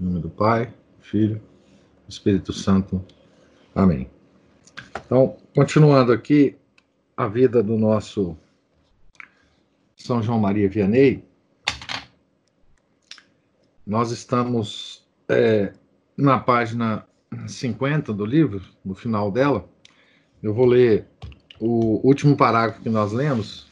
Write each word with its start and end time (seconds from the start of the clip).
Em 0.00 0.04
nome 0.04 0.20
do 0.20 0.30
Pai, 0.30 0.72
Filho, 1.00 1.42
Espírito 2.08 2.52
Santo. 2.52 3.04
Amém. 3.74 4.08
Então, 5.04 5.36
continuando 5.54 6.12
aqui 6.12 6.56
a 7.16 7.26
vida 7.26 7.64
do 7.64 7.76
nosso 7.76 8.36
São 9.96 10.22
João 10.22 10.38
Maria 10.38 10.68
Vianney, 10.68 11.24
nós 13.84 14.12
estamos 14.12 15.04
é, 15.28 15.72
na 16.16 16.38
página 16.38 17.04
50 17.48 18.12
do 18.12 18.24
livro, 18.24 18.62
no 18.84 18.94
final 18.94 19.32
dela. 19.32 19.68
Eu 20.40 20.54
vou 20.54 20.66
ler 20.66 21.08
o 21.58 22.06
último 22.06 22.36
parágrafo 22.36 22.82
que 22.82 22.88
nós 22.88 23.12
lemos 23.12 23.66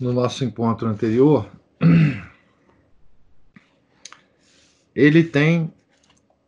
no 0.00 0.12
nosso 0.12 0.42
encontro 0.42 0.88
anterior. 0.88 1.46
Ele 4.96 5.22
tem 5.22 5.70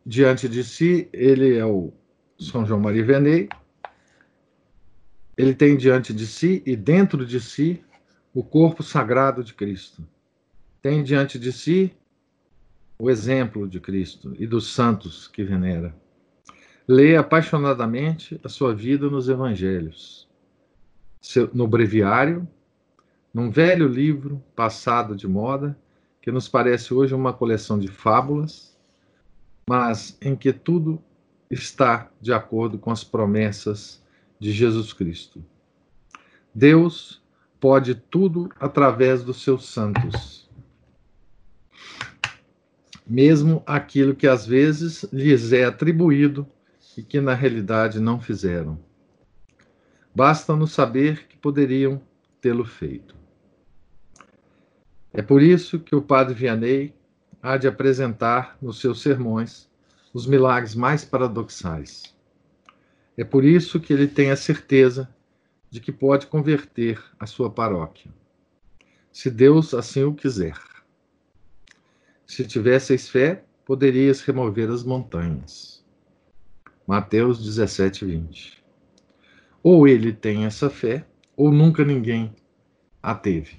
diante 0.03 0.49
de 0.49 0.63
si, 0.63 1.07
ele 1.13 1.55
é 1.55 1.63
o 1.63 1.93
São 2.39 2.65
João 2.65 2.79
Maria 2.79 3.05
Vianney, 3.05 3.47
ele 5.37 5.53
tem 5.53 5.77
diante 5.77 6.11
de 6.11 6.25
si 6.25 6.63
e 6.65 6.75
dentro 6.75 7.23
de 7.27 7.39
si 7.39 7.79
o 8.33 8.43
corpo 8.43 8.81
sagrado 8.81 9.43
de 9.43 9.53
Cristo. 9.53 10.03
Tem 10.81 11.03
diante 11.03 11.37
de 11.37 11.53
si 11.53 11.93
o 12.97 13.07
exemplo 13.11 13.69
de 13.69 13.79
Cristo 13.79 14.33
e 14.39 14.47
dos 14.47 14.73
santos 14.73 15.27
que 15.27 15.43
venera. 15.43 15.95
Lê 16.87 17.15
apaixonadamente 17.15 18.41
a 18.43 18.49
sua 18.49 18.73
vida 18.73 19.11
nos 19.11 19.29
evangelhos, 19.29 20.27
no 21.53 21.67
breviário, 21.67 22.47
num 23.31 23.51
velho 23.51 23.87
livro 23.87 24.43
passado 24.55 25.15
de 25.15 25.27
moda 25.27 25.77
que 26.29 26.33
nos 26.33 26.47
parece 26.47 26.93
hoje 26.93 27.15
uma 27.15 27.33
coleção 27.33 27.79
de 27.79 27.87
fábulas, 27.87 28.77
mas 29.67 30.15
em 30.21 30.35
que 30.35 30.53
tudo 30.53 31.01
está 31.49 32.11
de 32.21 32.31
acordo 32.31 32.77
com 32.77 32.91
as 32.91 33.03
promessas 33.03 33.99
de 34.39 34.51
Jesus 34.51 34.93
Cristo. 34.93 35.43
Deus 36.53 37.19
pode 37.59 37.95
tudo 37.95 38.47
através 38.59 39.23
dos 39.23 39.41
seus 39.41 39.69
santos. 39.69 40.47
Mesmo 43.07 43.63
aquilo 43.65 44.13
que 44.13 44.27
às 44.27 44.45
vezes 44.45 45.01
lhes 45.11 45.51
é 45.51 45.65
atribuído 45.65 46.45
e 46.95 47.01
que 47.01 47.19
na 47.19 47.33
realidade 47.33 47.99
não 47.99 48.21
fizeram. 48.21 48.77
Basta-nos 50.13 50.73
saber 50.73 51.27
que 51.27 51.35
poderiam 51.35 51.99
tê-lo 52.39 52.65
feito. 52.65 53.18
É 55.11 55.21
por 55.21 55.41
isso 55.41 55.79
que 55.79 55.95
o 55.95 56.01
padre 56.01 56.33
Vianney 56.33 56.93
há 57.41 57.57
de 57.57 57.67
apresentar 57.67 58.57
nos 58.61 58.79
seus 58.79 59.01
sermões 59.01 59.69
os 60.13 60.25
milagres 60.25 60.75
mais 60.75 61.03
paradoxais. 61.03 62.15
É 63.17 63.23
por 63.23 63.43
isso 63.43 63.79
que 63.79 63.91
ele 63.91 64.07
tem 64.07 64.31
a 64.31 64.35
certeza 64.35 65.09
de 65.69 65.79
que 65.79 65.91
pode 65.91 66.27
converter 66.27 67.03
a 67.19 67.25
sua 67.25 67.49
paróquia, 67.49 68.11
se 69.11 69.29
Deus 69.29 69.73
assim 69.73 70.03
o 70.03 70.13
quiser. 70.13 70.57
Se 72.25 72.45
tivesseis 72.45 73.09
fé, 73.09 73.43
poderias 73.65 74.21
remover 74.21 74.69
as 74.69 74.83
montanhas. 74.83 75.83
Mateus 76.87 77.43
17, 77.43 78.05
20. 78.05 78.63
Ou 79.61 79.87
ele 79.87 80.13
tem 80.13 80.45
essa 80.45 80.69
fé, 80.69 81.05
ou 81.35 81.51
nunca 81.51 81.83
ninguém 81.83 82.33
a 83.01 83.13
teve. 83.13 83.57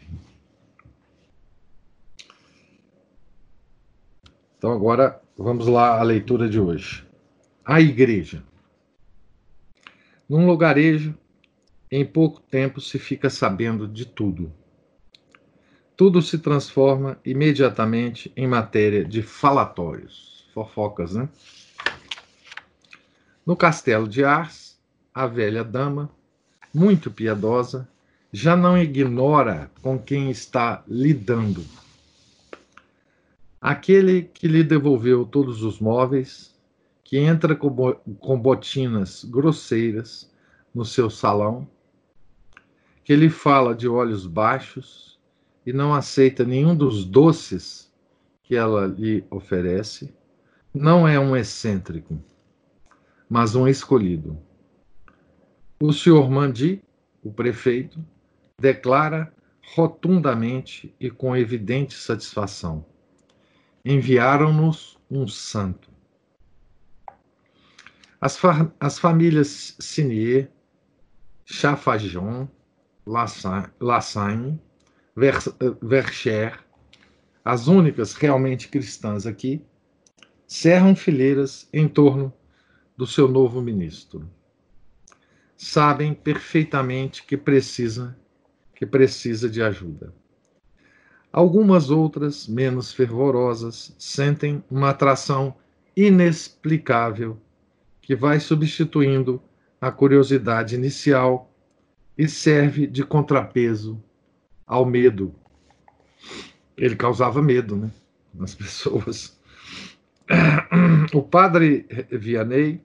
Então, 4.61 4.73
agora 4.73 5.19
vamos 5.39 5.67
lá 5.67 5.99
à 5.99 6.03
leitura 6.03 6.47
de 6.47 6.61
hoje. 6.61 7.03
A 7.65 7.81
igreja. 7.81 8.45
Num 10.29 10.47
lugarejo, 10.47 11.17
em 11.91 12.05
pouco 12.05 12.43
tempo 12.43 12.79
se 12.79 12.99
fica 12.99 13.31
sabendo 13.31 13.89
de 13.89 14.05
tudo. 14.05 14.53
Tudo 15.97 16.21
se 16.21 16.37
transforma 16.37 17.19
imediatamente 17.25 18.31
em 18.37 18.47
matéria 18.47 19.03
de 19.03 19.23
falatórios, 19.23 20.47
fofocas, 20.53 21.15
né? 21.15 21.27
No 23.47 23.57
castelo 23.57 24.07
de 24.07 24.25
Ars, 24.25 24.79
a 25.15 25.27
velha 25.27 25.65
dama, 25.65 26.11
muito 26.73 27.11
piedosa, 27.11 27.89
já 28.31 28.55
não 28.55 28.77
ignora 28.77 29.71
com 29.81 29.99
quem 29.99 30.31
está 30.31 30.85
lidando 30.87 31.65
Aquele 33.61 34.23
que 34.23 34.49
lhe 34.49 34.65
devolveu 34.65 35.27
todos 35.27 35.63
os 35.63 35.81
móveis, 35.81 36.59
que 37.05 37.19
entra 37.19 37.55
com 37.55 38.41
botinas 38.41 39.25
grosseiras 39.25 40.33
no 40.75 40.85
seu 40.85 41.11
salão, 41.11 41.69
que 43.05 43.15
lhe 43.15 43.29
fala 43.29 43.75
de 43.75 43.87
olhos 43.87 44.27
baixos 44.27 45.21
e 45.67 45.73
não 45.73 45.93
aceita 45.93 46.45
nenhum 46.45 46.75
dos 46.75 47.05
doces 47.05 47.93
que 48.43 48.57
ela 48.57 48.87
lhe 48.87 49.25
oferece, 49.31 50.15
não 50.73 51.07
é 51.07 51.19
um 51.21 51.37
excêntrico, 51.37 52.19
mas 53.29 53.55
um 53.55 53.69
escolhido. 53.69 54.39
O 55.79 55.93
senhor 55.93 56.31
Mandi, 56.31 56.83
o 57.23 57.31
prefeito, 57.33 57.99
declara 58.59 59.33
rotundamente 59.75 60.95
e 60.99 61.11
com 61.11 61.37
evidente 61.37 61.95
satisfação: 61.95 62.85
enviaram-nos 63.85 64.99
um 65.11 65.27
santo. 65.27 65.91
As, 68.21 68.37
fa 68.37 68.71
as 68.79 68.99
famílias 68.99 69.77
Sinier, 69.79 70.51
Chafajon, 71.45 72.49
Lassagne, 73.07 74.61
Vercher, 75.83 76.65
as 77.45 77.67
únicas 77.67 78.15
realmente 78.15 78.69
cristãs 78.69 79.27
aqui, 79.27 79.65
cerram 80.47 80.95
fileiras 80.95 81.69
em 81.73 81.89
torno 81.89 82.33
do 82.97 83.07
seu 83.07 83.27
novo 83.27 83.63
ministro. 83.63 84.31
Sabem 85.57 86.13
perfeitamente 86.15 87.23
que 87.25 87.37
precisa 87.37 88.17
que 88.75 88.87
precisa 88.87 89.49
de 89.49 89.63
ajuda. 89.63 90.15
Algumas 91.33 91.91
outras, 91.91 92.49
menos 92.49 92.93
fervorosas, 92.93 93.95
sentem 93.97 94.65
uma 94.69 94.91
atração 94.91 95.55
inexplicável 95.97 97.39
que 98.03 98.17
vai 98.17 98.41
substituindo 98.41 99.41
a 99.81 99.93
curiosidade 99.93 100.75
inicial 100.75 101.49
e 102.19 102.27
serve 102.29 102.85
de 102.87 103.05
contrapeso 103.05 104.03
ao 104.67 104.85
medo. 104.85 105.33
Ele 106.77 106.97
causava 106.97 107.41
medo 107.41 107.77
né, 107.77 107.91
nas 108.35 108.53
pessoas. 108.57 109.39
O 111.15 111.23
padre 111.23 111.87
Vianney 112.11 112.83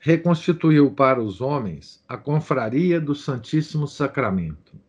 reconstituiu 0.00 0.90
para 0.90 1.22
os 1.22 1.40
homens 1.40 2.02
a 2.08 2.16
confraria 2.16 3.00
do 3.00 3.14
Santíssimo 3.14 3.86
Sacramento 3.86 4.85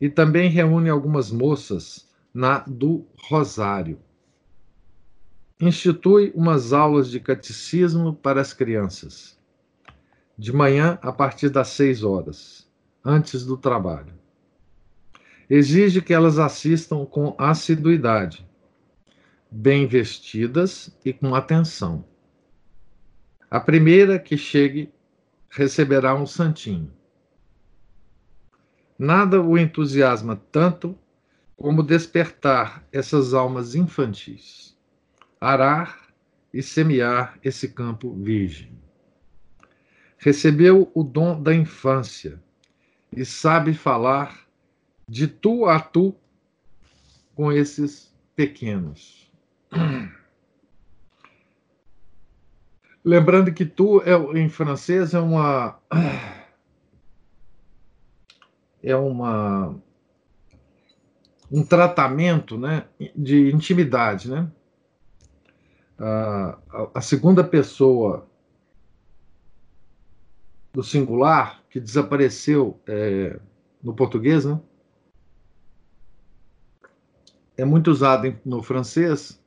e 0.00 0.08
também 0.08 0.50
reúne 0.50 0.88
algumas 0.88 1.30
moças 1.30 2.08
na 2.32 2.58
do 2.60 3.06
Rosário. 3.28 3.98
Institui 5.58 6.32
umas 6.34 6.72
aulas 6.72 7.10
de 7.10 7.18
catecismo 7.18 8.14
para 8.14 8.40
as 8.40 8.52
crianças, 8.52 9.38
de 10.36 10.52
manhã 10.52 10.98
a 11.00 11.10
partir 11.10 11.48
das 11.48 11.68
seis 11.68 12.02
horas, 12.02 12.70
antes 13.02 13.44
do 13.46 13.56
trabalho. 13.56 14.12
Exige 15.48 16.02
que 16.02 16.12
elas 16.12 16.38
assistam 16.38 17.06
com 17.06 17.34
assiduidade, 17.38 18.46
bem 19.50 19.86
vestidas 19.86 20.94
e 21.04 21.12
com 21.12 21.34
atenção. 21.34 22.04
A 23.50 23.60
primeira 23.60 24.18
que 24.18 24.36
chegue 24.36 24.92
receberá 25.48 26.14
um 26.14 26.26
santinho. 26.26 26.92
Nada 28.98 29.42
o 29.42 29.58
entusiasma 29.58 30.40
tanto 30.50 30.98
como 31.56 31.82
despertar 31.82 32.84
essas 32.92 33.34
almas 33.34 33.74
infantis, 33.74 34.76
arar 35.40 36.06
e 36.52 36.62
semear 36.62 37.38
esse 37.42 37.68
campo 37.68 38.14
virgem. 38.14 38.72
Recebeu 40.18 40.90
o 40.94 41.02
dom 41.02 41.42
da 41.42 41.54
infância 41.54 42.42
e 43.14 43.24
sabe 43.24 43.74
falar 43.74 44.46
de 45.08 45.28
tu 45.28 45.66
a 45.66 45.78
tu 45.78 46.14
com 47.34 47.52
esses 47.52 48.14
pequenos. 48.34 49.30
Lembrando 53.04 53.52
que 53.52 53.64
tu 53.64 54.02
é, 54.02 54.14
em 54.38 54.48
francês 54.48 55.14
é 55.14 55.20
uma 55.20 55.78
é 58.86 58.94
uma 58.94 59.74
um 61.50 61.64
tratamento, 61.64 62.56
né, 62.56 62.86
de 63.14 63.52
intimidade, 63.52 64.30
né? 64.30 64.50
A, 65.98 66.58
a 66.94 67.00
segunda 67.00 67.42
pessoa 67.42 68.28
do 70.72 70.82
singular 70.82 71.62
que 71.70 71.80
desapareceu 71.80 72.80
é, 72.86 73.38
no 73.82 73.94
português, 73.94 74.44
né? 74.44 74.60
É 77.56 77.64
muito 77.64 77.90
usado 77.90 78.38
no 78.44 78.62
francês 78.62 79.40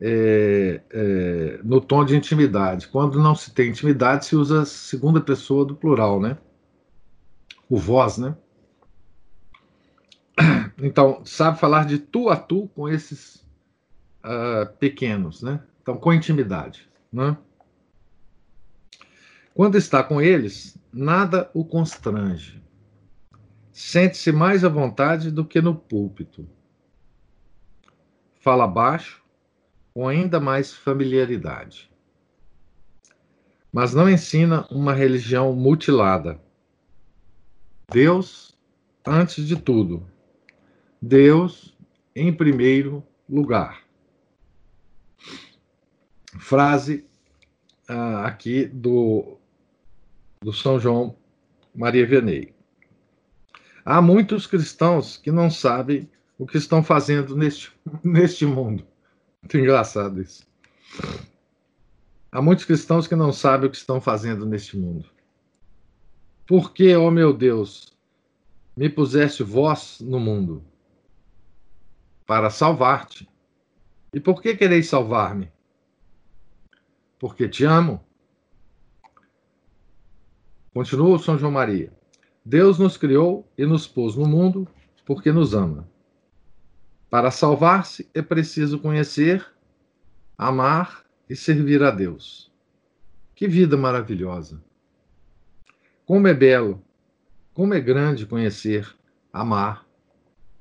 é, 0.00 0.82
é, 0.90 1.60
no 1.62 1.80
tom 1.80 2.04
de 2.04 2.16
intimidade. 2.16 2.88
Quando 2.88 3.22
não 3.22 3.34
se 3.34 3.54
tem 3.54 3.70
intimidade, 3.70 4.26
se 4.26 4.36
usa 4.36 4.62
a 4.62 4.66
segunda 4.66 5.20
pessoa 5.20 5.64
do 5.64 5.74
plural, 5.74 6.20
né? 6.20 6.36
O 7.68 7.76
vós, 7.78 8.18
né? 8.18 8.36
Então, 10.78 11.24
sabe 11.24 11.58
falar 11.58 11.86
de 11.86 11.98
tu 11.98 12.28
a 12.28 12.36
tu 12.36 12.68
com 12.74 12.86
esses 12.86 13.36
uh, 14.22 14.70
pequenos, 14.78 15.40
né? 15.40 15.62
Então, 15.80 15.96
com 15.96 16.12
intimidade, 16.12 16.86
né? 17.10 17.34
Quando 19.54 19.78
está 19.78 20.04
com 20.04 20.20
eles, 20.20 20.76
nada 20.92 21.50
o 21.54 21.64
constrange. 21.64 22.62
Sente-se 23.72 24.30
mais 24.30 24.64
à 24.64 24.68
vontade 24.68 25.30
do 25.30 25.46
que 25.46 25.62
no 25.62 25.74
púlpito. 25.74 26.46
Fala 28.40 28.66
baixo, 28.66 29.22
com 29.94 30.06
ainda 30.06 30.38
mais 30.38 30.74
familiaridade. 30.74 31.90
Mas 33.72 33.94
não 33.94 34.10
ensina 34.10 34.66
uma 34.70 34.92
religião 34.92 35.54
mutilada. 35.54 36.38
Deus 37.90 38.58
antes 39.06 39.46
de 39.46 39.56
tudo. 39.56 40.06
Deus 41.00 41.76
em 42.14 42.32
primeiro 42.32 43.02
lugar. 43.28 43.82
Frase 46.38 47.06
uh, 47.88 48.24
aqui 48.24 48.66
do, 48.66 49.38
do 50.40 50.52
São 50.52 50.80
João 50.80 51.16
Maria 51.74 52.06
Vianney. 52.06 52.54
Há 53.84 54.02
muitos 54.02 54.46
cristãos 54.46 55.16
que 55.16 55.30
não 55.30 55.48
sabem 55.48 56.10
o 56.36 56.46
que 56.46 56.58
estão 56.58 56.82
fazendo 56.82 57.36
neste, 57.36 57.72
neste 58.02 58.44
mundo. 58.44 58.84
Muito 59.40 59.56
engraçado 59.58 60.20
isso. 60.20 60.44
Há 62.32 62.42
muitos 62.42 62.64
cristãos 62.64 63.06
que 63.06 63.14
não 63.14 63.32
sabem 63.32 63.68
o 63.68 63.70
que 63.70 63.78
estão 63.78 64.00
fazendo 64.00 64.44
neste 64.44 64.76
mundo. 64.76 65.08
Por 66.46 66.72
que, 66.72 66.94
ó 66.94 67.08
oh 67.08 67.10
meu 67.10 67.32
Deus, 67.32 67.92
me 68.76 68.88
puseste 68.88 69.42
vós 69.42 70.00
no 70.00 70.20
mundo? 70.20 70.62
Para 72.24 72.50
salvar-te. 72.50 73.28
E 74.14 74.20
por 74.20 74.40
que 74.40 74.56
quereis 74.56 74.88
salvar-me? 74.88 75.50
Porque 77.18 77.48
te 77.48 77.64
amo. 77.64 78.00
Continua 80.72 81.18
São 81.18 81.36
João 81.36 81.50
Maria. 81.50 81.92
Deus 82.44 82.78
nos 82.78 82.96
criou 82.96 83.50
e 83.58 83.66
nos 83.66 83.88
pôs 83.88 84.14
no 84.14 84.26
mundo 84.26 84.68
porque 85.04 85.32
nos 85.32 85.52
ama. 85.52 85.88
Para 87.10 87.32
salvar-se 87.32 88.08
é 88.14 88.22
preciso 88.22 88.78
conhecer, 88.78 89.44
amar 90.38 91.04
e 91.28 91.34
servir 91.34 91.82
a 91.82 91.90
Deus. 91.90 92.52
Que 93.34 93.48
vida 93.48 93.76
maravilhosa! 93.76 94.62
Como 96.06 96.28
é 96.28 96.32
belo, 96.32 96.80
como 97.52 97.74
é 97.74 97.80
grande 97.80 98.26
conhecer, 98.26 98.94
amar 99.32 99.84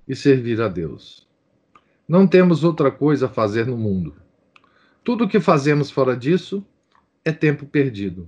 e 0.08 0.16
servir 0.16 0.60
a 0.60 0.68
Deus. 0.68 1.30
Não 2.08 2.26
temos 2.26 2.64
outra 2.64 2.90
coisa 2.90 3.28
a 3.28 3.30
fazer 3.30 3.68
no 3.68 3.78
mundo. 3.78 4.16
Tudo 5.04 5.26
o 5.26 5.30
que 5.30 5.40
fazemos 5.40 5.92
fora 5.92 6.18
disso 6.18 6.66
é 7.24 7.32
tempo 7.32 7.68
perdido. 7.68 8.28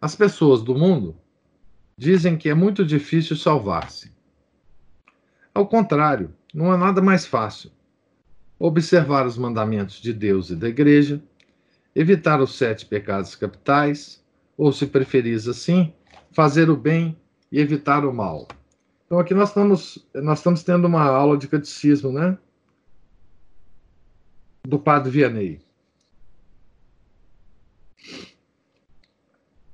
As 0.00 0.16
pessoas 0.16 0.62
do 0.62 0.74
mundo 0.74 1.14
dizem 1.94 2.38
que 2.38 2.48
é 2.48 2.54
muito 2.54 2.82
difícil 2.82 3.36
salvar-se. 3.36 4.10
Ao 5.52 5.68
contrário, 5.68 6.34
não 6.54 6.72
há 6.72 6.78
nada 6.78 7.02
mais 7.02 7.26
fácil. 7.26 7.70
Observar 8.58 9.26
os 9.26 9.36
mandamentos 9.36 10.00
de 10.00 10.14
Deus 10.14 10.48
e 10.48 10.56
da 10.56 10.70
Igreja, 10.70 11.22
evitar 11.94 12.40
os 12.40 12.56
sete 12.56 12.86
pecados 12.86 13.36
capitais, 13.36 14.26
ou, 14.58 14.70
se 14.70 14.86
preferis 14.86 15.48
assim, 15.48 15.90
fazer 16.32 16.68
o 16.68 16.76
bem 16.76 17.16
e 17.50 17.58
evitar 17.58 18.04
o 18.04 18.12
mal. 18.12 18.46
Então, 19.06 19.18
aqui 19.18 19.32
nós 19.32 19.48
estamos, 19.48 20.06
nós 20.14 20.40
estamos 20.40 20.62
tendo 20.62 20.86
uma 20.86 21.04
aula 21.04 21.38
de 21.38 21.48
catecismo, 21.48 22.12
né? 22.12 22.36
Do 24.62 24.78
Padre 24.78 25.10
Vianney. 25.10 25.60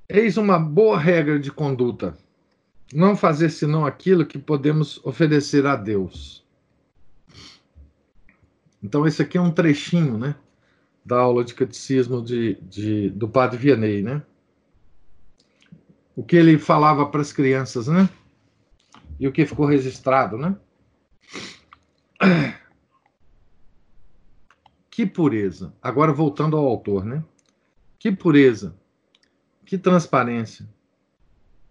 Eis 0.08 0.36
uma 0.36 0.56
boa 0.56 0.96
regra 0.96 1.40
de 1.40 1.50
conduta 1.50 2.16
não 2.94 3.16
fazer 3.16 3.50
senão 3.50 3.84
aquilo 3.84 4.24
que 4.24 4.38
podemos 4.38 5.04
oferecer 5.04 5.66
a 5.66 5.74
Deus. 5.74 6.44
Então, 8.80 9.04
esse 9.04 9.20
aqui 9.20 9.36
é 9.36 9.40
um 9.40 9.50
trechinho, 9.50 10.16
né? 10.16 10.36
Da 11.04 11.18
aula 11.18 11.44
de 11.44 11.54
catecismo 11.54 12.22
de, 12.22 12.54
de, 12.62 13.10
do 13.10 13.28
padre 13.28 13.58
Vianney, 13.58 14.02
né? 14.02 14.22
O 16.16 16.22
que 16.22 16.36
ele 16.36 16.58
falava 16.58 17.06
para 17.06 17.20
as 17.20 17.32
crianças, 17.32 17.88
né? 17.88 18.08
E 19.18 19.26
o 19.26 19.32
que 19.32 19.46
ficou 19.46 19.66
registrado, 19.66 20.38
né? 20.38 20.56
Que 24.90 25.04
pureza. 25.04 25.74
Agora 25.82 26.12
voltando 26.12 26.56
ao 26.56 26.66
autor, 26.66 27.04
né? 27.04 27.24
Que 27.98 28.12
pureza. 28.12 28.76
Que 29.64 29.76
transparência 29.76 30.68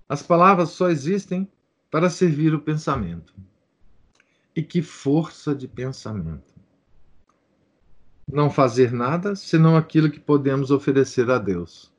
as 0.08 0.22
palavras 0.22 0.70
só 0.70 0.90
existem 0.90 1.50
para 1.90 2.10
servir 2.10 2.54
o 2.54 2.62
pensamento. 2.62 3.34
E 4.56 4.62
que 4.62 4.82
força 4.82 5.56
de 5.56 5.68
pensamento! 5.68 6.54
Não 8.32 8.50
fazer 8.50 8.92
nada 8.92 9.36
senão 9.36 9.76
aquilo 9.76 10.10
que 10.10 10.20
podemos 10.20 10.72
oferecer 10.72 11.30
a 11.30 11.38
Deus. 11.38 11.93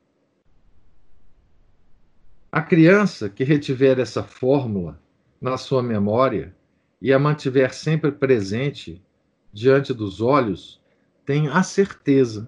A 2.55 2.61
criança 2.61 3.29
que 3.29 3.43
retiver 3.43 3.99
essa 3.99 4.23
fórmula 4.23 4.97
na 5.41 5.57
sua 5.57 5.83
memória 5.83 6.55
e 7.01 7.11
a 7.11 7.19
mantiver 7.19 7.73
sempre 7.73 8.13
presente 8.13 9.03
diante 9.51 9.93
dos 9.93 10.21
olhos, 10.21 10.81
tem 11.25 11.49
a 11.49 11.61
certeza, 11.63 12.47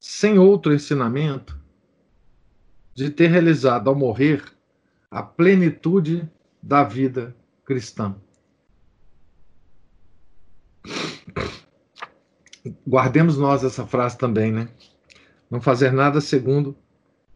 sem 0.00 0.36
outro 0.36 0.74
ensinamento, 0.74 1.56
de 2.92 3.08
ter 3.08 3.28
realizado 3.28 3.86
ao 3.88 3.94
morrer 3.94 4.42
a 5.08 5.22
plenitude 5.22 6.28
da 6.60 6.82
vida 6.82 7.36
cristã. 7.64 8.16
Guardemos 12.84 13.38
nós 13.38 13.62
essa 13.62 13.86
frase 13.86 14.18
também, 14.18 14.50
né? 14.50 14.68
Não 15.48 15.60
fazer 15.60 15.92
nada 15.92 16.20
segundo, 16.20 16.76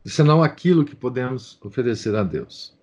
senão 0.09 0.43
aquilo 0.43 0.85
que 0.85 0.95
podemos 0.95 1.59
oferecer 1.63 2.15
a 2.15 2.23
Deus. 2.23 2.77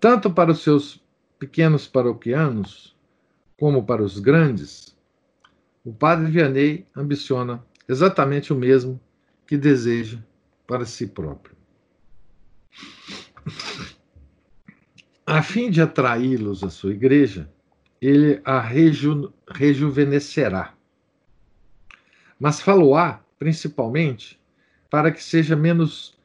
Tanto 0.00 0.30
para 0.30 0.50
os 0.50 0.62
seus 0.62 1.02
pequenos 1.38 1.86
paroquianos, 1.86 2.96
como 3.58 3.84
para 3.84 4.02
os 4.02 4.18
grandes, 4.18 4.96
o 5.84 5.92
padre 5.92 6.30
Vianney 6.30 6.86
ambiciona 6.96 7.64
exatamente 7.88 8.52
o 8.52 8.56
mesmo 8.56 9.00
que 9.46 9.56
deseja 9.56 10.18
para 10.66 10.86
si 10.86 11.06
próprio. 11.06 11.54
A 15.26 15.42
fim 15.42 15.70
de 15.70 15.80
atraí-los 15.80 16.62
à 16.62 16.70
sua 16.70 16.92
igreja, 16.92 17.50
ele 18.00 18.40
a 18.44 18.60
reju 18.60 19.32
rejuvenescerá. 19.48 20.74
Mas 22.38 22.60
falou-á, 22.60 23.20
principalmente, 23.38 24.40
para 24.94 25.10
que 25.10 25.20
seja 25.20 25.56
menos 25.56 26.16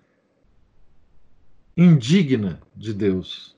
indigna 1.75 2.61
de 2.75 2.93
Deus, 2.93 3.57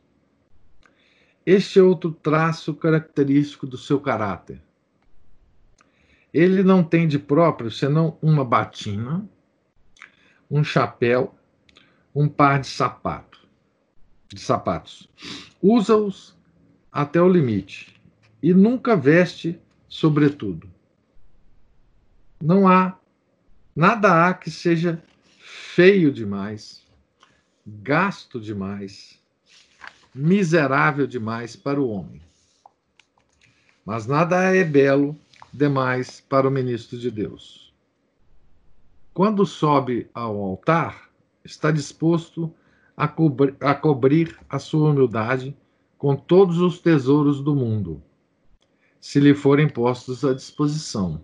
Este 1.46 1.80
é 1.80 1.84
outro 1.84 2.14
traço 2.14 2.74
característico 2.74 3.68
do 3.68 3.78
seu 3.78 4.00
caráter. 4.00 4.62
Ele 6.34 6.64
não 6.64 6.82
tem 6.82 7.10
de 7.10 7.20
próprio 7.20 7.70
senão 7.70 8.18
uma 8.22 8.46
batina, 8.46 9.30
um 10.50 10.64
chapéu, 10.64 11.36
um 12.16 12.30
par 12.30 12.62
de 12.62 12.68
sapato, 12.68 13.46
de 14.30 14.40
sapatos. 14.40 15.10
Usa-os 15.62 16.40
até 16.90 17.22
o 17.22 17.28
limite 17.28 18.02
e 18.42 18.54
nunca 18.54 18.96
veste 18.96 19.60
sobretudo. 19.90 20.72
Não 22.42 22.66
há 22.66 23.01
nada 23.76 24.28
há 24.28 24.34
que 24.34 24.52
seja 24.52 25.02
feio 25.40 26.12
demais, 26.12 26.86
gasto 27.66 28.40
demais, 28.40 29.20
miserável 30.14 31.08
demais 31.08 31.56
para 31.56 31.82
o 31.82 31.90
homem. 31.90 32.22
Mas 33.86 34.06
nada 34.06 34.56
é 34.56 34.64
belo 34.64 35.18
demais 35.54 36.22
para 36.22 36.48
o 36.48 36.52
ministro 36.52 36.98
de 36.98 37.10
Deus. 37.10 37.74
Quando 39.14 39.46
sobe 39.46 40.10
ao 40.14 40.40
altar, 40.42 41.10
está 41.44 41.72
disposto 41.72 42.54
a, 42.96 43.08
cobrir 43.08 43.56
a, 43.60 43.74
cobrir 43.74 44.40
a 44.50 44.60
sua 44.60 44.92
humildade 44.92 45.56
com 45.98 46.16
todos 46.16 46.60
os 46.60 46.80
tesouros 46.80 47.42
do 47.42 47.56
mundo, 47.56 48.02
se 49.00 49.20
lhe 49.20 49.34
forem 49.34 49.68
postos 49.68 50.24
à 50.24 50.34
disposição. 50.34 51.24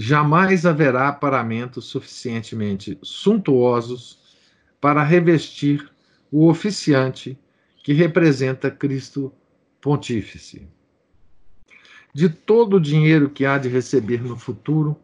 Jamais 0.00 0.64
haverá 0.64 1.12
paramentos 1.12 1.86
suficientemente 1.86 2.96
suntuosos 3.02 4.38
para 4.80 5.02
revestir 5.02 5.90
o 6.30 6.48
oficiante 6.48 7.36
que 7.82 7.92
representa 7.92 8.70
Cristo 8.70 9.32
Pontífice. 9.80 10.68
De 12.14 12.28
todo 12.28 12.76
o 12.76 12.80
dinheiro 12.80 13.28
que 13.28 13.44
há 13.44 13.58
de 13.58 13.68
receber 13.68 14.22
no 14.22 14.36
futuro, 14.36 14.96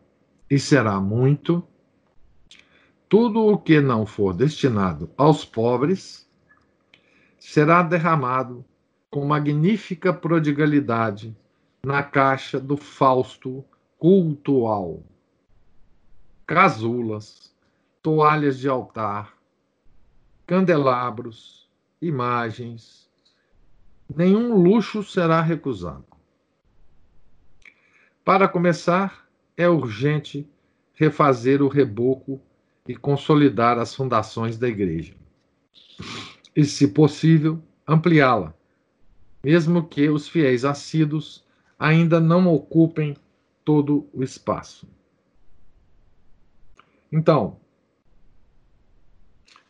e 0.49 0.61
será 0.61 1.01
muito, 1.01 1.67
tudo 3.09 3.45
o 3.49 3.59
que 3.59 3.81
não 3.81 4.07
for 4.07 4.33
destinado 4.33 5.11
aos 5.17 5.45
pobres 5.45 6.25
será 7.37 7.83
derramado 7.83 8.65
com 9.11 9.27
magnífica 9.27 10.13
prodigalidade 10.13 11.37
na 11.85 12.01
caixa 12.01 12.61
do 12.61 12.77
Fausto 12.77 13.65
cultual. 14.05 15.03
Casulas, 16.47 17.57
toalhas 18.03 18.59
de 18.59 18.69
altar, 18.69 19.33
candelabros, 20.47 21.67
imagens. 22.03 23.09
Nenhum 24.15 24.63
luxo 24.63 25.03
será 25.03 25.41
recusado. 25.41 26.05
Para 28.23 28.47
começar, 28.47 29.27
é 29.57 29.67
urgente 29.71 30.47
refazer 30.93 31.63
o 31.63 31.69
reboco 31.69 32.39
e 32.87 32.95
consolidar 32.95 33.79
as 33.79 33.95
fundações 33.95 34.59
da 34.59 34.69
igreja. 34.69 35.15
E, 36.55 36.63
se 36.67 36.89
possível, 36.89 37.59
ampliá-la, 37.89 38.53
mesmo 39.43 39.89
que 39.89 40.11
os 40.11 40.29
fiéis 40.29 40.63
assíduos 40.63 41.43
ainda 41.79 42.21
não 42.21 42.53
ocupem 42.53 43.17
todo 43.65 44.09
o 44.13 44.23
espaço. 44.23 44.89
Então, 47.11 47.59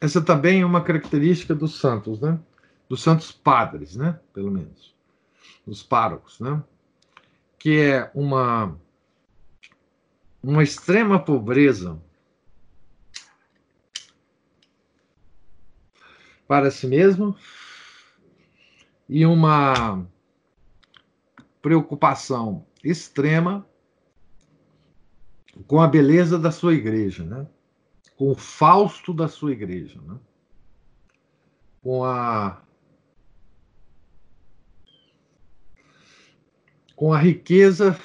essa 0.00 0.20
também 0.20 0.62
é 0.62 0.66
uma 0.66 0.82
característica 0.82 1.54
dos 1.54 1.78
santos, 1.78 2.20
né? 2.20 2.38
Dos 2.88 3.02
santos 3.02 3.32
padres, 3.32 3.96
né? 3.96 4.18
Pelo 4.32 4.50
menos. 4.50 4.94
Dos 5.66 5.82
párocos, 5.82 6.40
né? 6.40 6.62
que 7.64 7.80
é 7.80 8.10
uma, 8.14 8.78
uma 10.42 10.62
extrema 10.62 11.18
pobreza 11.18 11.98
para 16.46 16.70
si 16.70 16.86
mesmo 16.86 17.34
e 19.08 19.24
uma 19.24 20.06
preocupação 21.62 22.66
extrema 22.84 23.66
com 25.66 25.80
a 25.80 25.86
beleza 25.86 26.38
da 26.38 26.50
sua 26.50 26.74
igreja, 26.74 27.24
né? 27.24 27.46
com 28.16 28.30
o 28.30 28.34
fausto 28.34 29.12
da 29.12 29.28
sua 29.28 29.52
igreja, 29.52 30.00
né? 30.02 30.18
com 31.82 32.04
a 32.04 32.60
com 36.96 37.12
a 37.12 37.18
riqueza 37.18 37.98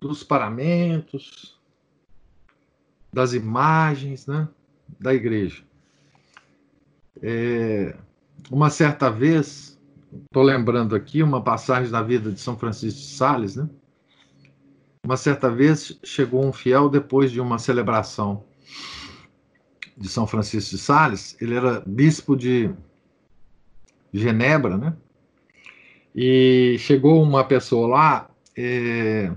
dos 0.00 0.22
paramentos, 0.22 1.58
das 3.12 3.32
imagens 3.32 4.26
né, 4.26 4.48
da 5.00 5.12
igreja. 5.12 5.64
É, 7.22 7.96
uma 8.50 8.70
certa 8.70 9.10
vez, 9.10 9.80
estou 10.26 10.42
lembrando 10.42 10.94
aqui 10.94 11.22
uma 11.22 11.42
passagem 11.42 11.90
da 11.90 12.02
vida 12.02 12.30
de 12.30 12.38
São 12.38 12.56
Francisco 12.56 13.00
de 13.00 13.06
Sales, 13.06 13.56
né? 13.56 13.68
Uma 15.06 15.16
certa 15.16 15.48
vez 15.48 15.96
chegou 16.02 16.44
um 16.44 16.52
fiel 16.52 16.88
depois 16.88 17.30
de 17.30 17.40
uma 17.40 17.60
celebração 17.60 18.42
de 19.96 20.08
São 20.08 20.26
Francisco 20.26 20.72
de 20.72 20.78
Sales, 20.78 21.36
ele 21.40 21.54
era 21.54 21.80
bispo 21.86 22.36
de 22.36 22.74
Genebra, 24.12 24.76
né? 24.76 24.96
E 26.12 26.76
chegou 26.80 27.22
uma 27.22 27.44
pessoa 27.44 27.86
lá 27.86 28.30
é, 28.56 29.32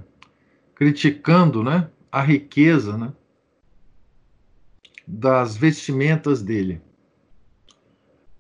criticando 0.74 1.64
né, 1.64 1.88
a 2.12 2.20
riqueza 2.24 2.98
né, 2.98 3.14
das 5.06 5.56
vestimentas 5.56 6.42
dele 6.42 6.82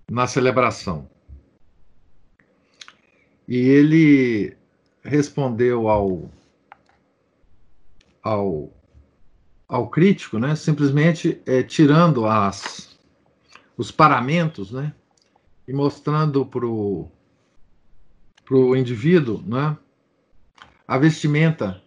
na 0.09 0.25
celebração. 0.25 1.07
E 3.47 3.55
ele 3.55 4.57
respondeu 5.03 5.87
ao, 5.87 6.31
ao, 8.29 8.71
ao 9.67 9.89
crítico, 9.89 10.37
né, 10.37 10.55
simplesmente 10.55 11.41
é, 11.45 11.63
tirando 11.63 12.27
as, 12.27 12.97
os 13.75 13.91
paramentos 13.91 14.71
né, 14.71 14.93
e 15.67 15.73
mostrando 15.73 16.45
para 16.45 16.65
o 16.65 17.11
indivíduo, 18.75 19.43
né? 19.45 19.75
a 20.87 20.97
vestimenta 20.97 21.81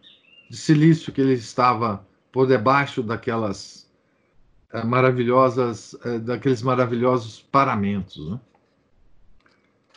de 0.49 0.57
silício 0.57 1.13
que 1.13 1.21
ele 1.21 1.35
estava 1.35 2.07
por 2.31 2.47
debaixo 2.47 3.03
daquelas 3.03 3.91
é, 4.73 4.85
maravilhosas, 4.85 5.97
é, 6.05 6.19
daqueles 6.19 6.63
maravilhosos 6.63 7.41
paramentos. 7.41 8.31
Né? 8.31 8.41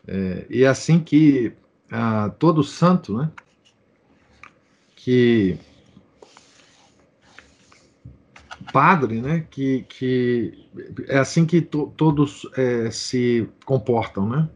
É, 0.08 0.46
e 0.50 0.64
é 0.64 0.68
assim 0.68 1.00
que 1.00 1.54
ah, 1.92 2.32
todo 2.38 2.64
santo, 2.64 3.18
né? 3.18 3.32
que 4.96 5.60
padre, 8.72 9.22
né? 9.22 9.46
Que, 9.50 9.84
que 9.84 10.68
é 11.08 11.18
assim 11.18 11.46
que 11.46 11.62
to, 11.62 11.94
todos 11.96 12.48
é, 12.58 12.90
se 12.92 13.48
comportam, 13.66 14.28
né? 14.28 14.50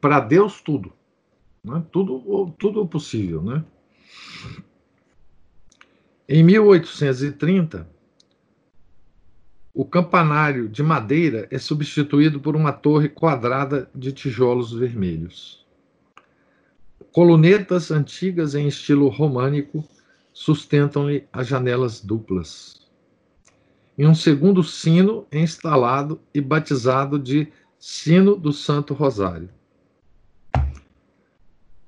Para 0.00 0.20
Deus 0.20 0.60
tudo, 0.60 0.92
né? 1.64 1.82
tudo, 1.92 2.54
tudo 2.58 2.86
possível, 2.86 3.42
né? 3.42 3.64
Em 6.28 6.42
1830, 6.42 7.88
o 9.72 9.84
campanário 9.84 10.68
de 10.68 10.82
madeira 10.82 11.46
é 11.50 11.58
substituído 11.58 12.40
por 12.40 12.56
uma 12.56 12.72
torre 12.72 13.08
quadrada 13.08 13.88
de 13.94 14.12
tijolos 14.12 14.72
vermelhos. 14.72 15.64
Colunetas 17.12 17.90
antigas 17.90 18.54
em 18.54 18.66
estilo 18.66 19.08
românico 19.08 19.84
sustentam-lhe 20.38 21.26
as 21.32 21.48
janelas 21.48 22.00
duplas. 22.00 22.88
E 23.98 24.06
um 24.06 24.14
segundo 24.14 24.62
sino 24.62 25.26
é 25.32 25.40
instalado 25.40 26.20
e 26.32 26.40
batizado 26.40 27.18
de 27.18 27.52
Sino 27.76 28.36
do 28.36 28.52
Santo 28.52 28.94
Rosário. 28.94 29.50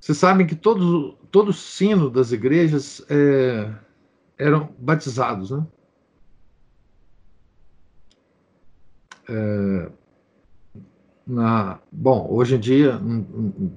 Vocês 0.01 0.19
sabem 0.19 0.49
que 0.49 0.57
todos, 0.57 1.15
todo 1.31 1.53
sino 1.53 2.11
das 2.11 2.33
igrejas 2.33 3.07
é, 3.09 3.73
eram 4.37 4.75
batizados, 4.81 5.53
né? 5.53 5.65
É, 9.29 9.93
na, 11.25 11.79
bom, 11.93 12.27
hoje 12.29 12.57
em 12.57 12.61
dia 12.61 13.01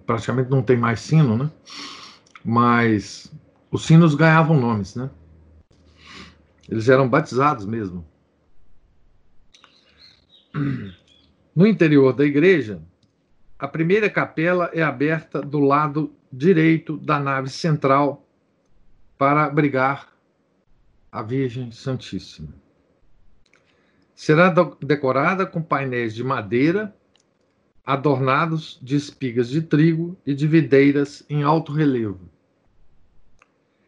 praticamente 0.08 0.50
não 0.50 0.64
tem 0.64 0.78
mais 0.78 1.00
sino, 1.00 1.38
né? 1.38 1.52
Mas 2.44 3.32
os 3.74 3.88
sinos 3.88 4.14
ganhavam 4.14 4.60
nomes, 4.60 4.96
né? 4.96 5.10
Eles 6.70 6.88
eram 6.88 7.10
batizados 7.10 7.66
mesmo. 7.66 8.06
No 11.56 11.66
interior 11.66 12.14
da 12.14 12.24
igreja, 12.24 12.80
a 13.58 13.68
primeira 13.68 14.12
capela 14.12 14.70
é 14.74 14.84
aberta 14.84 15.42
do 15.42 15.60
lado 15.60 16.14
direito 16.32 16.98
da 16.98 17.20
nave 17.20 17.50
central 17.50 18.28
para 19.18 19.46
abrigar 19.46 20.08
a 21.12 21.24
Virgem 21.24 21.72
Santíssima. 21.72 22.50
Será 24.14 24.54
decorada 24.82 25.48
com 25.48 25.64
painéis 25.64 26.14
de 26.14 26.24
madeira 26.24 26.96
adornados 27.84 28.80
de 28.84 28.96
espigas 28.96 29.50
de 29.50 29.64
trigo 29.64 30.16
e 30.24 30.36
de 30.36 30.48
videiras 30.48 31.26
em 31.28 31.42
alto 31.42 31.72
relevo. 31.72 32.33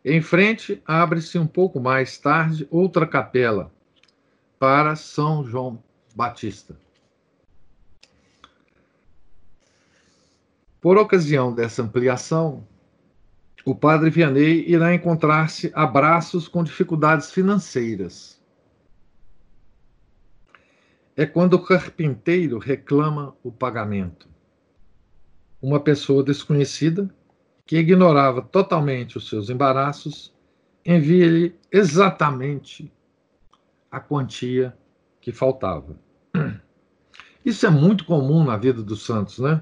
Em 0.07 0.21
frente, 0.21 0.79
abre-se 0.85 1.39
um 1.39 1.47
pouco 1.47 1.79
mais 1.79 2.15
tarde 2.19 2.67
outra 2.69 3.07
capela 3.07 3.71
para 4.59 4.95
São 4.95 5.43
João 5.43 5.83
Batista. 6.15 6.79
Por 10.79 10.95
ocasião 10.99 11.51
dessa 11.51 11.81
ampliação, 11.81 12.67
o 13.65 13.73
padre 13.73 14.11
Vianney 14.11 14.69
irá 14.69 14.93
encontrar-se 14.93 15.71
a 15.73 15.87
braços 15.87 16.47
com 16.47 16.63
dificuldades 16.63 17.31
financeiras. 17.31 18.39
É 21.17 21.25
quando 21.25 21.55
o 21.55 21.65
carpinteiro 21.65 22.59
reclama 22.59 23.35
o 23.41 23.51
pagamento. 23.51 24.29
Uma 25.59 25.79
pessoa 25.79 26.23
desconhecida, 26.23 27.09
que 27.65 27.77
ignorava 27.77 28.41
totalmente 28.41 29.17
os 29.17 29.27
seus 29.27 29.49
embaraços, 29.49 30.33
envia-lhe 30.85 31.55
exatamente 31.71 32.91
a 33.89 33.99
quantia 33.99 34.77
que 35.19 35.31
faltava. 35.31 35.97
Isso 37.43 37.65
é 37.65 37.69
muito 37.69 38.05
comum 38.05 38.43
na 38.43 38.57
vida 38.57 38.81
dos 38.81 39.05
santos, 39.05 39.39
né? 39.39 39.61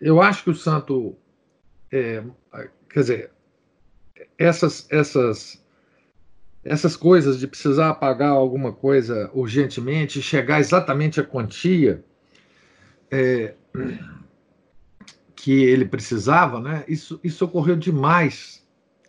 Eu 0.00 0.20
acho 0.20 0.44
que 0.44 0.50
o 0.50 0.54
santo 0.54 1.16
é, 1.90 2.22
Quer 2.94 3.00
dizer, 3.00 3.30
essas, 4.38 4.86
essas, 4.88 5.60
essas 6.64 6.96
coisas 6.96 7.40
de 7.40 7.48
precisar 7.48 7.94
pagar 7.94 8.28
alguma 8.28 8.72
coisa 8.72 9.28
urgentemente, 9.34 10.22
chegar 10.22 10.60
exatamente 10.60 11.18
a 11.18 11.24
quantia 11.24 12.04
é, 13.10 13.54
que 15.44 15.52
ele 15.52 15.84
precisava, 15.84 16.58
né? 16.58 16.86
Isso, 16.88 17.20
isso 17.22 17.44
ocorreu 17.44 17.76
demais, 17.76 18.66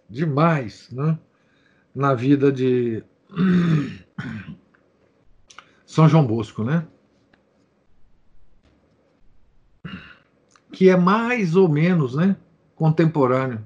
demais, 0.09 0.89
né? 0.91 1.17
Na 1.95 2.13
vida 2.13 2.51
de 2.51 3.01
São 5.87 6.09
João 6.09 6.27
Bosco, 6.27 6.61
né? 6.61 6.85
Que 10.73 10.89
é 10.89 10.97
mais 10.97 11.55
ou 11.55 11.69
menos, 11.69 12.15
né? 12.15 12.35
Contemporâneo 12.75 13.65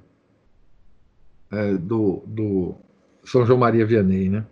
é, 1.49 1.73
do, 1.73 2.21
do 2.27 2.75
São 3.23 3.47
João 3.47 3.57
Maria 3.57 3.83
Vianney, 3.83 4.29
né? 4.29 4.45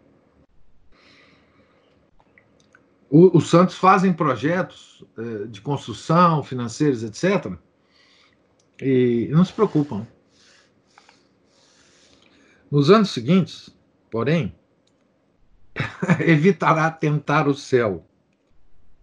Os 3.12 3.48
santos 3.48 3.78
fazem 3.78 4.12
projetos 4.12 5.06
é, 5.16 5.46
de 5.46 5.62
construção, 5.62 6.42
financeiros, 6.42 7.04
etc. 7.04 7.60
E 8.82 9.28
não 9.32 9.44
se 9.44 9.54
preocupam. 9.54 10.06
Nos 12.70 12.90
anos 12.90 13.12
seguintes, 13.12 13.70
porém, 14.12 14.54
evitará 16.20 16.92
tentar 16.92 17.48
o 17.48 17.54
céu. 17.54 18.06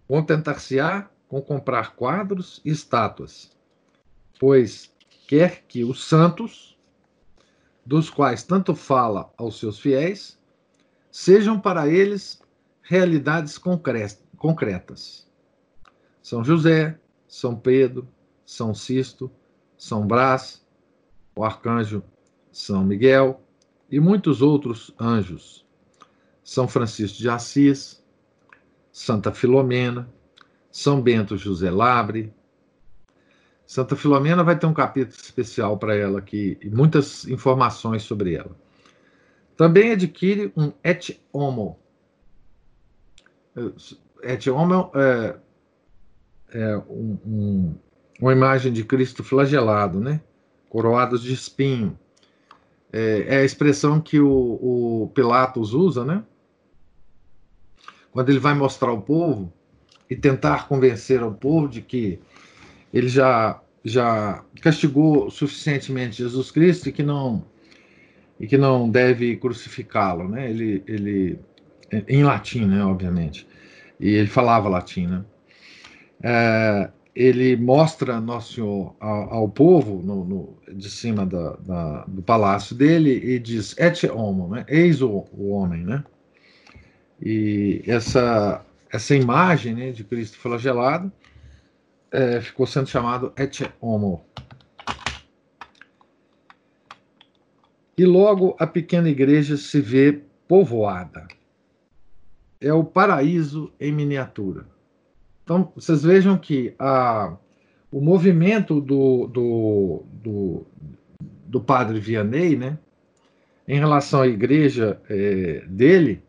Contentar-se-á 0.07 1.09
com 1.27 1.41
comprar 1.41 1.95
quadros 1.95 2.61
e 2.63 2.69
estátuas, 2.69 3.51
pois 4.39 4.93
quer 5.27 5.63
que 5.67 5.83
os 5.83 6.05
santos 6.05 6.77
dos 7.85 8.09
quais 8.09 8.43
tanto 8.43 8.75
fala 8.75 9.31
aos 9.37 9.59
seus 9.59 9.79
fiéis, 9.79 10.39
sejam 11.11 11.59
para 11.59 11.87
eles 11.87 12.41
realidades 12.81 13.57
concretas. 13.57 15.27
São 16.21 16.43
José, 16.43 16.99
São 17.27 17.55
Pedro, 17.55 18.07
São 18.45 18.73
Sisto, 18.73 19.31
São 19.77 20.05
Brás, 20.05 20.65
o 21.35 21.43
arcanjo 21.43 22.03
São 22.51 22.83
Miguel 22.83 23.41
e 23.89 23.99
muitos 23.99 24.41
outros 24.41 24.93
anjos. 24.99 25.65
São 26.43 26.67
Francisco 26.67 27.17
de 27.17 27.29
Assis, 27.29 28.03
Santa 28.91 29.31
Filomena, 29.31 30.07
São 30.71 31.01
Bento 31.01 31.37
José 31.37 31.71
Labre, 31.71 32.33
Santa 33.65 33.95
Filomena 33.95 34.43
vai 34.43 34.57
ter 34.57 34.67
um 34.67 34.73
capítulo 34.73 35.19
especial 35.19 35.77
para 35.77 35.95
ela 35.95 36.19
aqui 36.19 36.57
e 36.61 36.69
muitas 36.69 37.25
informações 37.27 38.03
sobre 38.03 38.35
ela. 38.35 38.55
Também 39.57 39.91
adquire 39.91 40.53
um 40.55 40.71
et 40.83 41.19
homo. 41.33 41.79
Et 44.21 44.49
homo 44.49 44.91
é, 44.93 45.35
é 46.49 46.77
um, 46.77 47.17
um, 47.25 47.75
uma 48.19 48.31
imagem 48.31 48.71
de 48.71 48.83
Cristo 48.83 49.23
flagelado, 49.23 49.99
né? 49.99 50.21
Coroados 50.69 51.21
de 51.21 51.33
espinho. 51.33 51.97
É, 52.91 53.25
é 53.27 53.37
a 53.37 53.43
expressão 53.43 53.99
que 53.99 54.19
o, 54.19 54.29
o 54.29 55.11
Pilatos 55.13 55.73
usa, 55.73 56.05
né? 56.05 56.23
Quando 58.11 58.29
ele 58.29 58.39
vai 58.39 58.53
mostrar 58.53 58.89
ao 58.89 59.01
povo 59.01 59.51
e 60.09 60.15
tentar 60.15 60.67
convencer 60.67 61.21
ao 61.21 61.33
povo 61.33 61.67
de 61.67 61.81
que 61.81 62.19
ele 62.93 63.09
já 63.09 63.61
já 63.83 64.43
castigou 64.61 65.29
suficientemente 65.29 66.17
Jesus 66.17 66.49
Cristo 66.49 66.89
e 66.89 66.91
que 66.91 67.03
não 67.03 67.45
e 68.39 68.47
que 68.47 68.57
não 68.57 68.89
deve 68.89 69.35
crucificá-lo, 69.37 70.27
né? 70.27 70.49
Ele 70.49 70.83
ele 70.87 71.39
em 72.07 72.23
latim, 72.23 72.65
né, 72.65 72.83
obviamente. 72.83 73.47
E 73.99 74.09
ele 74.09 74.27
falava 74.27 74.69
latim, 74.69 75.07
né? 75.07 75.25
É, 76.23 76.89
ele 77.15 77.55
mostra 77.55 78.19
Nosso 78.19 78.53
Senhor 78.53 78.95
ao, 78.99 79.33
ao 79.33 79.49
povo 79.49 80.01
no, 80.03 80.25
no, 80.25 80.57
de 80.73 80.89
cima 80.89 81.25
da, 81.25 81.51
da, 81.57 82.05
do 82.05 82.21
palácio 82.21 82.75
dele 82.75 83.11
e 83.11 83.39
diz 83.39 83.73
et 83.77 84.03
homo, 84.11 84.49
né? 84.49 84.65
Eis 84.67 85.01
o, 85.01 85.25
o 85.31 85.51
homem, 85.51 85.83
né? 85.83 86.03
E 87.21 87.81
essa 87.87 88.65
essa 88.91 89.15
imagem 89.15 89.73
né, 89.73 89.91
de 89.91 90.03
Cristo 90.03 90.37
flagelado 90.37 91.11
é, 92.11 92.39
ficou 92.39 92.65
sendo 92.65 92.87
chamado 92.87 93.33
et 93.37 93.69
homo. 93.81 94.23
E 97.97 98.05
logo 98.05 98.55
a 98.59 98.67
pequena 98.67 99.09
igreja 99.09 99.57
se 99.57 99.79
vê 99.79 100.21
povoada. 100.47 101.27
É 102.59 102.73
o 102.73 102.83
paraíso 102.83 103.71
em 103.79 103.91
miniatura. 103.91 104.65
Então, 105.45 105.71
vocês 105.75 106.01
vejam 106.01 106.39
que 106.39 106.73
a, 106.79 107.37
o 107.91 108.01
movimento 108.01 108.81
do, 108.81 109.27
do, 109.27 110.03
do, 110.11 110.65
do 111.45 111.61
padre 111.61 111.99
Vianney, 111.99 112.55
né, 112.55 112.79
em 113.67 113.77
relação 113.77 114.21
à 114.21 114.27
igreja 114.27 114.99
é, 115.07 115.63
dele, 115.67 116.23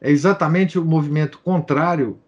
é 0.00 0.10
exatamente 0.10 0.80
o 0.80 0.84
movimento 0.84 1.38
contrário 1.38 2.18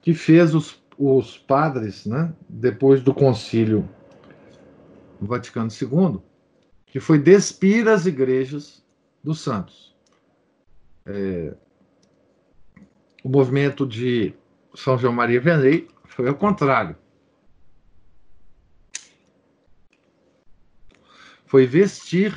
que 0.00 0.14
fez 0.14 0.54
os, 0.54 0.82
os 0.96 1.36
padres, 1.36 2.06
né, 2.06 2.32
depois 2.48 3.02
do 3.02 3.12
concílio 3.12 3.86
Vaticano 5.20 5.68
II, 5.70 6.20
que 6.86 7.00
foi 7.00 7.18
despir 7.18 7.86
as 7.86 8.06
igrejas 8.06 8.82
dos 9.22 9.40
santos. 9.40 9.94
É, 11.04 11.54
o 13.26 13.28
movimento 13.28 13.84
de 13.84 14.32
São 14.72 14.96
João 14.96 15.12
Maria 15.12 15.40
Vianney 15.40 15.88
foi 16.04 16.28
ao 16.28 16.36
contrário. 16.36 16.94
Foi 21.44 21.66
vestir 21.66 22.32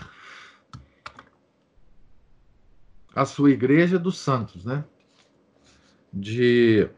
a 3.14 3.24
sua 3.24 3.52
igreja 3.52 4.00
dos 4.00 4.18
santos, 4.18 4.66
né? 4.66 4.84
De 6.12 6.90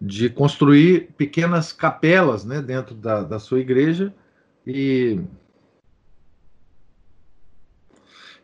de 0.00 0.28
construir 0.28 1.12
pequenas 1.16 1.72
capelas 1.72 2.44
né, 2.44 2.60
dentro 2.60 2.92
da, 2.96 3.22
da 3.22 3.38
sua 3.38 3.60
igreja 3.60 4.12
e, 4.66 5.20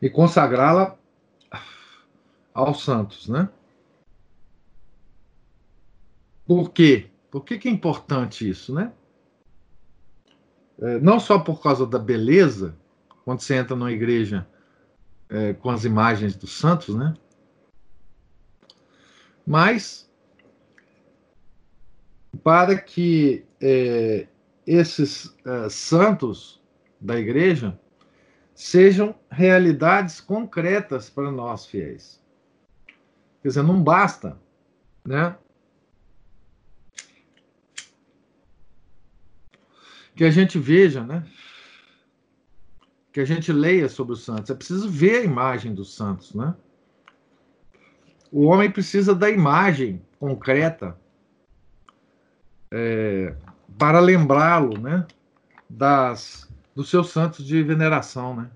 e 0.01 0.09
consagrá-la 0.09 0.97
aos 2.59 2.83
santos. 2.83 3.29
Né? 3.29 3.49
Por 6.47 6.71
quê? 6.71 7.09
Por 7.31 7.45
que, 7.45 7.59
que 7.59 7.69
é 7.69 7.71
importante 7.71 8.49
isso? 8.49 8.75
Né? 8.75 8.93
É, 10.81 10.99
não 10.99 11.21
só 11.21 11.39
por 11.39 11.63
causa 11.63 11.87
da 11.87 11.99
beleza, 11.99 12.77
quando 13.25 13.41
você 13.41 13.57
entra 13.57 13.77
numa 13.77 13.93
igreja 13.93 14.47
é, 15.29 15.53
com 15.53 15.71
as 15.71 15.85
imagens 15.85 16.35
dos 16.35 16.59
santos, 16.59 16.95
né? 16.95 17.15
mas 19.47 20.11
para 22.43 22.79
que 22.79 23.45
é, 23.61 24.27
esses 24.67 25.35
é, 25.45 25.69
santos 25.69 26.61
da 27.01 27.19
igreja 27.19 27.79
sejam 28.55 29.15
realidades 29.31 30.21
concretas 30.21 31.09
para 31.09 31.31
nós 31.31 31.67
fiéis. 31.67 32.21
Quer 33.43 33.49
dizer, 33.49 33.63
não 33.63 33.83
basta, 33.83 34.39
né? 35.05 35.37
Que 40.15 40.25
a 40.25 40.31
gente 40.31 40.59
veja, 40.59 41.05
né? 41.05 41.25
Que 43.13 43.21
a 43.21 43.25
gente 43.25 43.53
leia 43.53 43.89
sobre 43.89 44.13
os 44.13 44.25
santos. 44.25 44.51
É 44.51 44.55
preciso 44.55 44.89
ver 44.89 45.21
a 45.21 45.25
imagem 45.25 45.75
dos 45.75 45.95
santos, 45.95 46.35
né? 46.35 46.55
O 48.31 48.45
homem 48.45 48.71
precisa 48.71 49.15
da 49.15 49.31
imagem 49.31 50.03
concreta 50.19 50.99
é, 52.71 53.35
para 53.79 54.01
lembrá-lo, 54.01 54.79
né? 54.79 55.07
Das 55.71 56.49
dos 56.75 56.89
seus 56.91 57.11
santos 57.11 57.45
de 57.45 57.61
veneração, 57.61 58.37
né? 58.37 58.51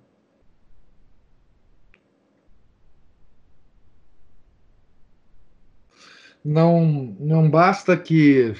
Não, 6.44 7.16
não 7.20 7.48
basta 7.48 7.96
que 7.96 8.54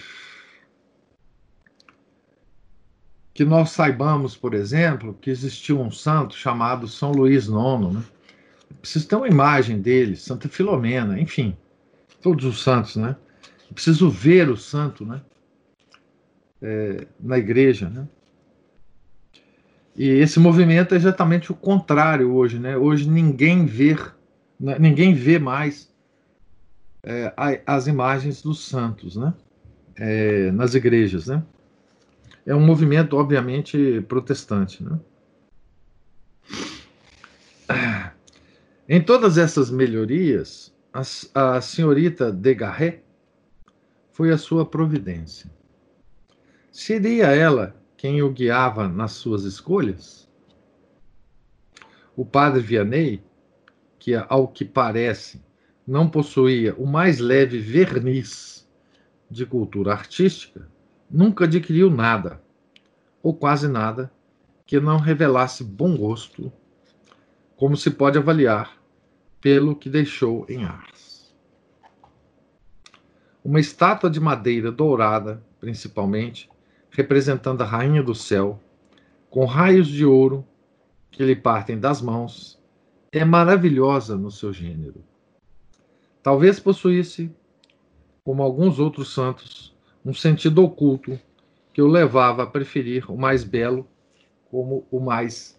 que 3.34 3.44
nós 3.44 3.70
saibamos, 3.70 4.36
por 4.36 4.52
exemplo, 4.52 5.14
que 5.14 5.30
existiu 5.30 5.80
um 5.80 5.90
santo 5.90 6.34
chamado 6.34 6.86
São 6.86 7.12
Luís 7.12 7.46
IX, 7.46 7.94
né? 7.94 8.02
Preciso 8.80 9.08
ter 9.08 9.16
uma 9.16 9.28
imagem 9.28 9.80
dele, 9.80 10.16
Santa 10.16 10.48
Filomena, 10.48 11.18
enfim, 11.18 11.56
todos 12.20 12.44
os 12.44 12.62
santos, 12.62 12.96
né? 12.96 13.16
Preciso 13.72 14.10
ver 14.10 14.50
o 14.50 14.56
santo, 14.56 15.04
né? 15.06 15.22
É, 16.60 17.06
na 17.18 17.38
igreja, 17.38 17.88
né? 17.88 18.06
E 19.96 20.08
esse 20.08 20.38
movimento 20.38 20.94
é 20.94 20.96
exatamente 20.96 21.52
o 21.52 21.54
contrário 21.54 22.32
hoje, 22.32 22.58
né? 22.58 22.76
Hoje 22.76 23.08
ninguém 23.08 23.66
vê, 23.66 23.96
né? 24.58 24.78
ninguém 24.78 25.14
vê 25.14 25.38
mais 25.38 25.91
é, 27.04 27.62
as 27.66 27.86
imagens 27.86 28.42
dos 28.42 28.64
santos, 28.64 29.16
né? 29.16 29.34
É, 29.96 30.50
nas 30.52 30.74
igrejas, 30.74 31.26
né? 31.26 31.42
É 32.46 32.54
um 32.54 32.64
movimento, 32.64 33.16
obviamente, 33.16 34.00
protestante, 34.08 34.82
né? 34.82 34.98
Em 38.88 39.02
todas 39.02 39.38
essas 39.38 39.70
melhorias, 39.70 40.74
a, 40.92 41.56
a 41.56 41.60
senhorita 41.60 42.30
de 42.30 42.54
Garret 42.54 43.02
foi 44.12 44.30
a 44.30 44.38
sua 44.38 44.66
providência. 44.66 45.50
Seria 46.70 47.26
ela 47.26 47.74
quem 47.96 48.22
o 48.22 48.30
guiava 48.30 48.88
nas 48.88 49.12
suas 49.12 49.44
escolhas? 49.44 50.28
O 52.14 52.26
padre 52.26 52.60
Vianney, 52.60 53.22
que 53.98 54.14
ao 54.14 54.48
que 54.48 54.64
parece 54.64 55.40
não 55.86 56.08
possuía 56.08 56.74
o 56.76 56.86
mais 56.86 57.18
leve 57.18 57.58
verniz 57.58 58.68
de 59.30 59.44
cultura 59.44 59.92
artística, 59.92 60.68
nunca 61.10 61.44
adquiriu 61.44 61.90
nada, 61.90 62.42
ou 63.22 63.34
quase 63.34 63.68
nada, 63.68 64.12
que 64.66 64.78
não 64.80 64.98
revelasse 64.98 65.64
bom 65.64 65.96
gosto, 65.96 66.52
como 67.56 67.76
se 67.76 67.90
pode 67.90 68.18
avaliar 68.18 68.76
pelo 69.40 69.74
que 69.74 69.90
deixou 69.90 70.46
em 70.48 70.64
Ars. 70.64 71.34
Uma 73.44 73.58
estátua 73.58 74.08
de 74.08 74.20
madeira 74.20 74.70
dourada, 74.70 75.42
principalmente, 75.58 76.48
representando 76.90 77.62
a 77.62 77.66
rainha 77.66 78.02
do 78.02 78.14
céu, 78.14 78.60
com 79.28 79.44
raios 79.44 79.88
de 79.88 80.04
ouro 80.04 80.46
que 81.10 81.24
lhe 81.24 81.34
partem 81.34 81.78
das 81.78 82.00
mãos, 82.00 82.60
é 83.10 83.24
maravilhosa 83.24 84.16
no 84.16 84.30
seu 84.30 84.52
gênero. 84.52 85.04
Talvez 86.22 86.60
possuísse, 86.60 87.30
como 88.24 88.42
alguns 88.42 88.78
outros 88.78 89.12
santos, 89.12 89.74
um 90.04 90.14
sentido 90.14 90.62
oculto 90.62 91.18
que 91.72 91.82
o 91.82 91.88
levava 91.88 92.42
a 92.42 92.46
preferir 92.46 93.10
o 93.10 93.16
mais 93.16 93.44
belo 93.44 93.88
como 94.50 94.86
o 94.90 95.00
mais 95.00 95.58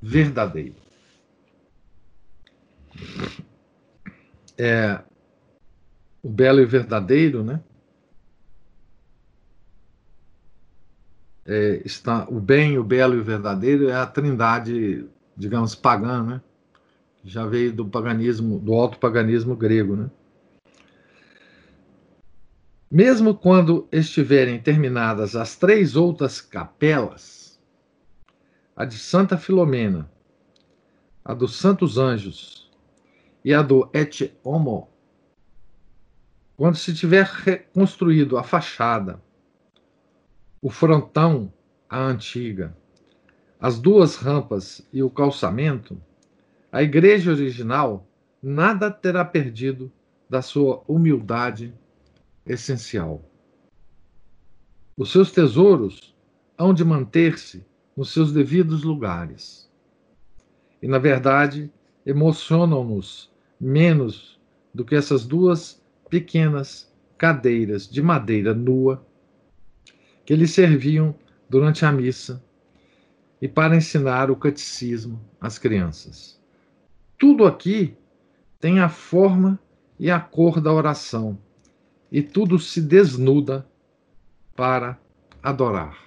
verdadeiro. 0.00 0.76
É, 4.56 5.02
o 6.22 6.28
belo 6.28 6.60
e 6.60 6.66
verdadeiro, 6.66 7.42
né? 7.42 7.62
é, 11.50 11.82
está 11.84 12.28
o 12.28 12.40
bem, 12.40 12.78
o 12.78 12.84
belo 12.84 13.16
e 13.16 13.18
o 13.18 13.24
verdadeiro 13.24 13.88
é 13.88 13.94
a 13.94 14.06
trindade, 14.06 15.04
digamos, 15.36 15.74
pagã, 15.74 16.22
né? 16.22 16.40
Já 17.24 17.46
veio 17.46 17.72
do 17.72 17.86
paganismo, 17.86 18.58
do 18.58 18.72
alto 18.72 18.98
paganismo 18.98 19.54
grego, 19.54 19.96
né? 19.96 20.10
Mesmo 22.90 23.34
quando 23.34 23.86
estiverem 23.92 24.60
terminadas 24.60 25.36
as 25.36 25.54
três 25.54 25.94
outras 25.94 26.40
capelas, 26.40 27.60
a 28.74 28.84
de 28.84 28.98
Santa 28.98 29.38
Filomena, 29.38 30.10
a 31.24 31.32
dos 31.32 31.56
Santos 31.56 31.98
Anjos 31.98 32.68
e 33.44 33.54
a 33.54 33.62
do 33.62 33.88
Et 33.92 34.32
Homo, 34.42 34.88
quando 36.56 36.76
se 36.76 36.92
tiver 36.92 37.24
reconstruído 37.24 38.36
a 38.36 38.42
fachada, 38.42 39.22
o 40.60 40.68
frontão, 40.68 41.52
a 41.88 42.00
antiga, 42.00 42.76
as 43.60 43.78
duas 43.78 44.16
rampas 44.16 44.86
e 44.92 45.02
o 45.02 45.08
calçamento, 45.08 46.00
a 46.72 46.82
igreja 46.82 47.30
original 47.30 48.06
nada 48.42 48.90
terá 48.90 49.24
perdido 49.24 49.92
da 50.28 50.40
sua 50.40 50.82
humildade 50.86 51.74
essencial. 52.46 53.24
Os 54.96 55.10
seus 55.10 55.32
tesouros 55.32 56.14
hão 56.56 56.72
de 56.72 56.84
manter-se 56.84 57.64
nos 57.96 58.12
seus 58.12 58.32
devidos 58.32 58.82
lugares. 58.82 59.68
E, 60.80 60.86
na 60.86 60.98
verdade, 60.98 61.70
emocionam-nos 62.06 63.30
menos 63.60 64.40
do 64.72 64.84
que 64.84 64.94
essas 64.94 65.26
duas 65.26 65.82
pequenas 66.08 66.90
cadeiras 67.18 67.88
de 67.88 68.00
madeira 68.00 68.54
nua 68.54 69.06
que 70.24 70.34
lhe 70.34 70.46
serviam 70.46 71.14
durante 71.48 71.84
a 71.84 71.92
missa 71.92 72.42
e 73.42 73.48
para 73.48 73.76
ensinar 73.76 74.30
o 74.30 74.36
catecismo 74.36 75.20
às 75.40 75.58
crianças. 75.58 76.39
Tudo 77.20 77.46
aqui 77.46 77.94
tem 78.58 78.80
a 78.80 78.88
forma 78.88 79.60
e 79.98 80.10
a 80.10 80.18
cor 80.18 80.60
da 80.60 80.72
oração, 80.72 81.38
e 82.10 82.22
tudo 82.22 82.58
se 82.58 82.80
desnuda 82.80 83.64
para 84.56 84.98
adorar. 85.42 85.98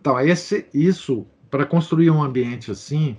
Então, 0.00 0.18
esse, 0.20 0.66
isso, 0.72 1.26
para 1.50 1.66
construir 1.66 2.10
um 2.10 2.22
ambiente 2.22 2.70
assim, 2.70 3.16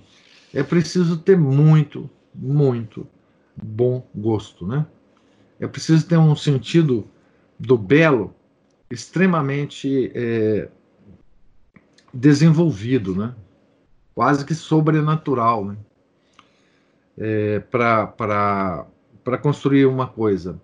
é 0.52 0.62
preciso 0.62 1.18
ter 1.18 1.38
muito, 1.38 2.10
muito 2.34 3.06
bom 3.54 4.04
gosto, 4.14 4.66
né? 4.66 4.86
É 5.60 5.68
preciso 5.68 6.06
ter 6.06 6.16
um 6.16 6.34
sentido 6.34 7.06
do 7.60 7.78
belo 7.78 8.34
extremamente 8.90 10.10
é, 10.14 10.68
desenvolvido, 12.12 13.14
né? 13.14 13.34
quase 14.14 14.44
que 14.44 14.54
sobrenatural, 14.54 15.64
né? 15.64 15.76
É, 17.16 17.60
para 17.60 18.86
construir 19.40 19.86
uma 19.86 20.06
coisa 20.06 20.60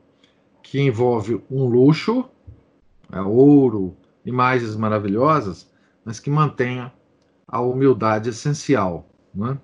que 0.63 0.81
envolve 0.81 1.41
um 1.51 1.65
luxo, 1.65 2.29
é, 3.13 3.21
ouro, 3.21 3.97
imagens 4.25 4.77
maravilhosas, 4.77 5.71
mas 6.05 6.21
que 6.21 6.31
mantenha 6.31 6.93
a 7.47 7.61
humildade 7.61 8.31
essencial. 8.31 9.09
Né? 9.35 9.59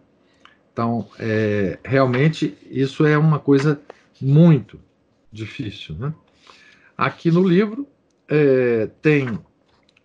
Então, 0.72 1.09
é, 1.18 1.79
realmente, 1.85 2.57
isso 2.70 3.07
é 3.07 3.16
uma 3.16 3.38
coisa 3.38 3.81
muito 4.20 4.81
difícil. 5.33 5.94
Né? 5.96 6.12
Aqui 6.96 7.31
no 7.31 7.46
livro, 7.46 7.87
é, 8.29 8.90
tem 9.01 9.38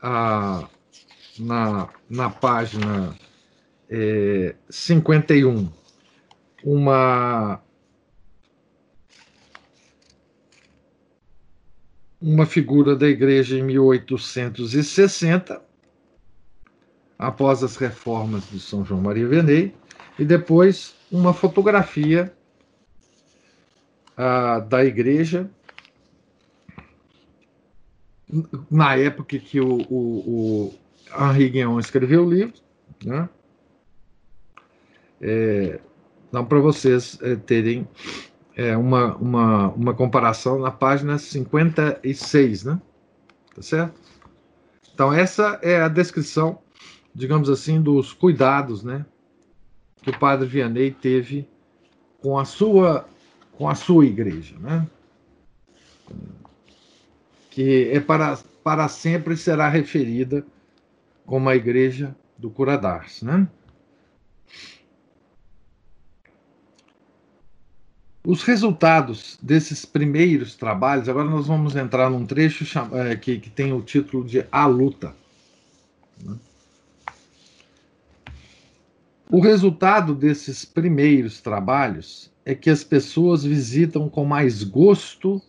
a, 0.02 0.68
na, 1.40 1.90
na 2.10 2.30
página 2.30 3.16
é, 3.90 4.56
51 4.70 5.68
uma 6.64 7.62
uma 12.22 12.46
figura 12.46 12.96
da 12.96 13.08
igreja 13.08 13.58
em 13.58 13.64
1860, 13.64 15.60
após 17.18 17.64
as 17.64 17.76
reformas 17.76 18.48
de 18.52 18.60
São 18.60 18.86
João 18.86 19.02
Maria 19.02 19.28
Vianney, 19.28 19.74
e 20.20 20.26
depois 20.26 20.94
uma 21.12 21.34
fotografia 21.34 22.32
ah, 24.16 24.60
da 24.60 24.86
igreja 24.86 25.50
na 28.70 28.96
época 28.96 29.38
que 29.40 29.60
o, 29.60 29.82
o, 29.90 30.70
o 30.70 30.74
Henri 31.20 31.50
Guion 31.50 31.80
escreveu 31.80 32.26
o 32.26 32.30
livro, 32.30 32.54
né? 33.04 33.28
É, 35.20 35.80
então, 36.32 36.46
para 36.46 36.60
vocês 36.60 37.20
é, 37.22 37.36
terem 37.36 37.86
é, 38.56 38.76
uma, 38.78 39.18
uma, 39.18 39.68
uma 39.72 39.94
comparação 39.94 40.58
na 40.60 40.72
página 40.72 41.18
56, 41.18 42.64
né? 42.64 42.82
Tá 43.54 43.62
certo? 43.62 44.00
Então, 44.94 45.12
essa 45.12 45.60
é 45.62 45.82
a 45.82 45.90
descrição, 45.90 46.60
digamos 47.14 47.50
assim, 47.50 47.82
dos 47.82 48.14
cuidados, 48.14 48.82
né? 48.82 49.06
Que 50.02 50.10
o 50.10 50.18
padre 50.18 50.48
Vianney 50.48 50.92
teve 50.92 51.50
com 52.22 52.40
a 52.40 52.46
sua, 52.46 53.06
com 53.58 53.68
a 53.68 53.76
sua 53.76 54.06
igreja, 54.06 54.56
né? 54.58 54.88
Que 57.50 57.90
é 57.92 58.00
para, 58.00 58.40
para 58.64 58.88
sempre 58.88 59.36
será 59.36 59.68
referida 59.68 60.46
como 61.26 61.50
a 61.50 61.58
igreja 61.58 62.16
do 62.38 62.50
Curadars, 62.50 63.22
né? 63.22 63.50
Os 68.24 68.44
resultados 68.44 69.40
desses 69.42 69.84
primeiros 69.84 70.56
trabalhos, 70.56 71.10
agora 71.10 71.28
nós 71.28 71.48
vamos 71.48 71.76
entrar 71.76 72.10
num 72.10 72.26
trecho 72.26 72.66
é, 72.94 73.16
que, 73.16 73.40
que 73.40 73.50
tem 73.50 73.74
o 73.74 73.82
título 73.82 74.24
de 74.24 74.46
A 74.52 74.68
Luta. 74.68 75.16
Né? 76.24 76.38
O 79.28 79.40
resultado 79.40 80.14
desses 80.14 80.64
primeiros 80.64 81.42
trabalhos 81.42 82.32
é 82.46 82.54
que 82.54 82.70
as 82.70 82.84
pessoas 82.84 83.44
visitam 83.44 84.08
com 84.08 84.24
mais 84.24 84.64
gosto 84.64 85.42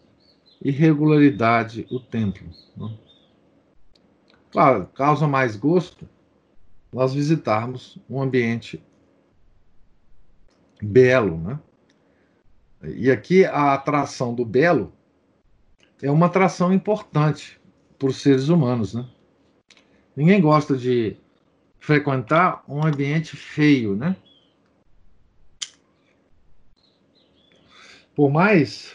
e 0.63 0.71
regularidade 0.71 1.87
o 1.91 2.01
templo. 2.01 2.49
Né? 2.75 2.91
Claro, 4.51 4.87
causa 4.95 5.29
mais 5.29 5.57
gosto 5.57 6.09
nós 6.91 7.13
visitarmos 7.13 7.99
um 8.09 8.23
ambiente 8.23 8.83
belo, 10.81 11.39
né? 11.39 11.59
E 12.85 13.11
aqui 13.11 13.45
a 13.45 13.75
atração 13.75 14.35
do 14.35 14.45
belo 14.45 14.93
é 16.03 16.11
uma 16.11 16.27
atração 16.27 16.73
importante 16.73 17.61
para 17.99 18.09
os 18.09 18.21
seres 18.21 18.49
humanos, 18.49 18.95
né? 18.95 19.09
Ninguém 20.17 20.41
gosta 20.41 20.77
de 20.77 21.17
frequentar 21.79 22.65
um 22.69 22.85
ambiente 22.85 23.37
feio, 23.37 23.95
né? 23.95 24.17
Por 28.15 28.31
mais 28.31 28.93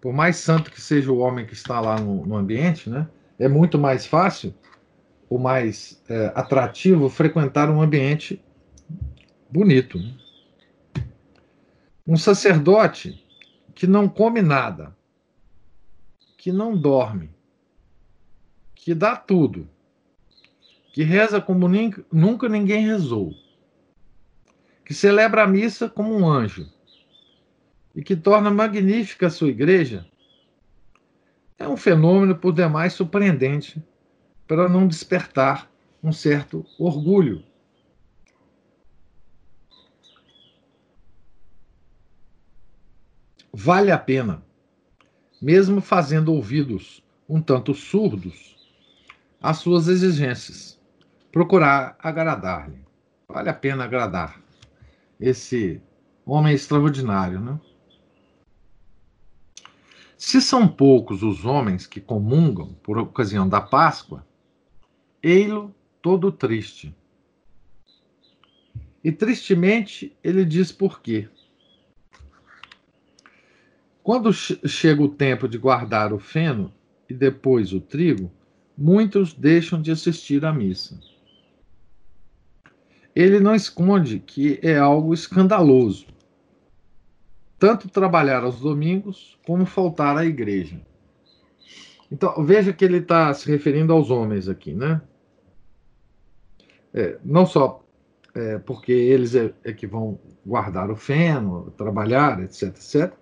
por 0.00 0.12
mais 0.12 0.36
santo 0.36 0.70
que 0.70 0.80
seja 0.80 1.10
o 1.10 1.18
homem 1.18 1.46
que 1.46 1.54
está 1.54 1.80
lá 1.80 1.98
no, 1.98 2.26
no 2.26 2.36
ambiente, 2.36 2.90
né? 2.90 3.08
É 3.38 3.48
muito 3.48 3.78
mais 3.78 4.04
fácil, 4.04 4.54
ou 5.30 5.38
mais 5.38 6.02
é, 6.08 6.32
atrativo 6.34 7.08
frequentar 7.08 7.70
um 7.70 7.80
ambiente 7.80 8.42
bonito. 9.50 9.98
Né? 9.98 10.14
Um 12.06 12.18
sacerdote 12.18 13.18
que 13.74 13.86
não 13.86 14.06
come 14.08 14.42
nada, 14.42 14.94
que 16.36 16.52
não 16.52 16.76
dorme, 16.76 17.30
que 18.74 18.94
dá 18.94 19.16
tudo, 19.16 19.66
que 20.92 21.02
reza 21.02 21.40
como 21.40 21.66
nunca 22.12 22.46
ninguém 22.46 22.86
rezou, 22.86 23.34
que 24.84 24.92
celebra 24.92 25.44
a 25.44 25.46
missa 25.46 25.88
como 25.88 26.14
um 26.14 26.28
anjo 26.28 26.70
e 27.94 28.02
que 28.02 28.14
torna 28.14 28.50
magnífica 28.50 29.28
a 29.28 29.30
sua 29.30 29.48
igreja, 29.48 30.06
é 31.58 31.66
um 31.66 31.76
fenômeno 31.76 32.36
por 32.36 32.52
demais 32.52 32.92
surpreendente 32.92 33.82
para 34.46 34.68
não 34.68 34.86
despertar 34.86 35.70
um 36.02 36.12
certo 36.12 36.66
orgulho 36.78 37.42
vale 43.56 43.92
a 43.92 43.98
pena, 43.98 44.42
mesmo 45.40 45.80
fazendo 45.80 46.32
ouvidos 46.32 47.04
um 47.28 47.40
tanto 47.40 47.72
surdos 47.72 48.68
às 49.40 49.58
suas 49.58 49.86
exigências, 49.86 50.80
procurar 51.30 51.96
agradar-lhe. 52.00 52.82
Vale 53.28 53.48
a 53.48 53.54
pena 53.54 53.84
agradar 53.84 54.42
esse 55.20 55.80
homem 56.26 56.52
extraordinário, 56.52 57.38
né? 57.38 57.60
Se 60.18 60.40
são 60.40 60.66
poucos 60.66 61.22
os 61.22 61.44
homens 61.44 61.86
que 61.86 62.00
comungam 62.00 62.74
por 62.82 62.98
ocasião 62.98 63.48
da 63.48 63.60
Páscoa, 63.60 64.26
ei-lo 65.22 65.72
todo 66.02 66.32
triste. 66.32 66.94
E 69.02 69.12
tristemente 69.12 70.16
ele 70.24 70.44
diz 70.44 70.72
por 70.72 71.00
quê. 71.00 71.28
Quando 74.04 74.34
chega 74.34 75.02
o 75.02 75.08
tempo 75.08 75.48
de 75.48 75.56
guardar 75.56 76.12
o 76.12 76.18
feno 76.18 76.70
e 77.08 77.14
depois 77.14 77.72
o 77.72 77.80
trigo, 77.80 78.30
muitos 78.76 79.32
deixam 79.32 79.80
de 79.80 79.90
assistir 79.90 80.44
à 80.44 80.52
missa. 80.52 81.00
Ele 83.16 83.40
não 83.40 83.54
esconde 83.54 84.18
que 84.18 84.60
é 84.62 84.76
algo 84.76 85.14
escandaloso, 85.14 86.06
tanto 87.58 87.88
trabalhar 87.88 88.44
aos 88.44 88.60
domingos 88.60 89.38
como 89.46 89.64
faltar 89.64 90.18
à 90.18 90.26
igreja. 90.26 90.78
Então, 92.12 92.44
veja 92.44 92.74
que 92.74 92.84
ele 92.84 92.98
está 92.98 93.32
se 93.32 93.50
referindo 93.50 93.90
aos 93.94 94.10
homens 94.10 94.50
aqui, 94.50 94.74
né? 94.74 95.00
É, 96.92 97.18
não 97.24 97.46
só 97.46 97.82
é, 98.34 98.58
porque 98.58 98.92
eles 98.92 99.34
é, 99.34 99.54
é, 99.64 99.72
que 99.72 99.86
vão 99.86 100.20
guardar 100.44 100.90
o 100.90 100.96
feno, 100.96 101.70
trabalhar, 101.70 102.42
etc, 102.42 102.64
etc, 102.64 103.14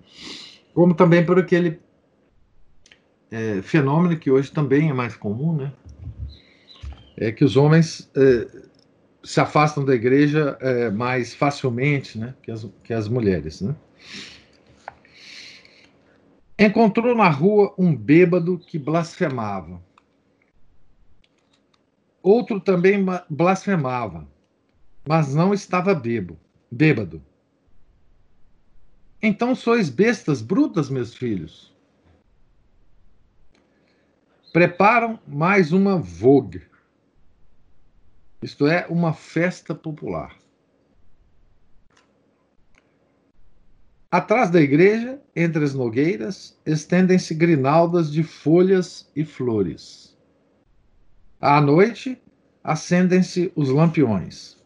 como 0.75 0.95
também 0.95 1.25
por 1.25 1.39
aquele 1.39 1.81
é, 3.31 3.63
fenômeno 3.63 4.19
que 4.19 4.31
hoje 4.31 4.51
também 4.53 4.91
é 4.91 4.93
mais 4.93 5.17
comum, 5.17 5.57
né? 5.57 5.73
É 7.17 7.31
que 7.31 7.45
os 7.45 7.57
homens 7.57 8.11
é, 8.17 8.47
se 9.23 9.41
afastam 9.41 9.85
da 9.85 9.95
igreja 9.95 10.57
é, 10.61 10.91
mais 10.91 11.35
facilmente, 11.35 12.19
né? 12.19 12.35
Que 12.43 12.51
as, 12.51 12.69
que 12.85 12.93
as 12.93 13.09
mulheres, 13.09 13.61
né? 13.61 13.75
Encontrou 16.59 17.15
na 17.15 17.29
rua 17.29 17.75
um 17.79 17.95
bêbado 17.95 18.59
que 18.59 18.79
blasfemava. 18.79 19.83
Outro 22.23 22.61
também 22.61 23.05
blasfemava, 23.29 24.29
mas 25.07 25.35
não 25.35 25.53
estava 25.53 25.93
bebo, 25.93 26.39
bêbado. 26.71 27.21
Então 29.23 29.55
sois 29.55 29.89
bestas 29.89 30.43
brutas, 30.43 30.91
meus 30.91 31.15
filhos. 31.15 31.73
Preparam 34.53 35.19
mais 35.27 35.73
uma 35.73 35.97
vogue, 35.97 36.63
isto 38.43 38.67
é, 38.67 38.87
uma 38.89 39.15
festa 39.15 39.75
popular. 39.75 40.37
Atrás 44.11 44.51
da 44.51 44.61
igreja, 44.61 45.23
entre 45.35 45.65
as 45.65 45.73
nogueiras, 45.73 46.61
estendem-se 46.67 47.33
grinaldas 47.33 48.13
de 48.13 48.23
folhas 48.23 49.11
e 49.17 49.25
flores. 49.25 50.19
À 51.41 51.61
noite, 51.61 52.21
acendem-se 52.63 53.51
os 53.57 53.71
lampiões. 53.71 54.62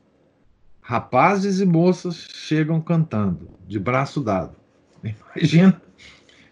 Rapazes 0.89 1.59
e 1.59 1.67
moças 1.67 2.29
chegam 2.33 2.81
cantando, 2.81 3.51
de 3.67 3.77
braço 3.77 4.21
dado. 4.21 4.55
Imagina, 5.35 5.83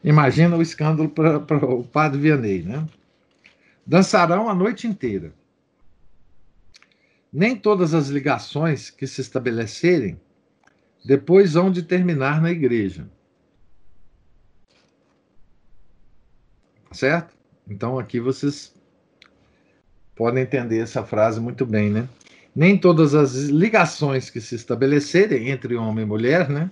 imagina 0.03 0.57
o 0.57 0.61
escândalo 0.61 1.09
para 1.09 1.65
o 1.65 1.85
padre 1.85 2.19
Vianney, 2.19 2.65
né? 2.65 2.85
Dançarão 3.87 4.49
a 4.49 4.55
noite 4.55 4.89
inteira. 4.89 5.33
Nem 7.33 7.55
todas 7.55 7.95
as 7.95 8.09
ligações 8.09 8.91
que 8.91 9.07
se 9.07 9.21
estabelecerem 9.21 10.21
depois 11.05 11.55
hão 11.55 11.71
de 11.71 11.85
terminar 11.85 12.43
na 12.43 12.51
igreja. 12.51 13.09
Certo? 16.91 17.33
Então 17.69 18.01
aqui 18.01 18.19
vocês 18.19 18.75
podem 20.17 20.43
entender 20.43 20.81
essa 20.81 21.05
frase 21.05 21.41
muito 21.41 21.65
bem, 21.65 21.89
né? 21.89 22.09
Nem 22.55 22.79
todas 22.79 23.15
as 23.15 23.35
ligações 23.35 24.31
que 24.31 24.41
se 24.41 24.55
estabelecerem 24.55 25.51
entre 25.51 25.75
homem 25.75 26.05
e 26.05 26.09
mulher, 26.09 26.49
né, 26.49 26.71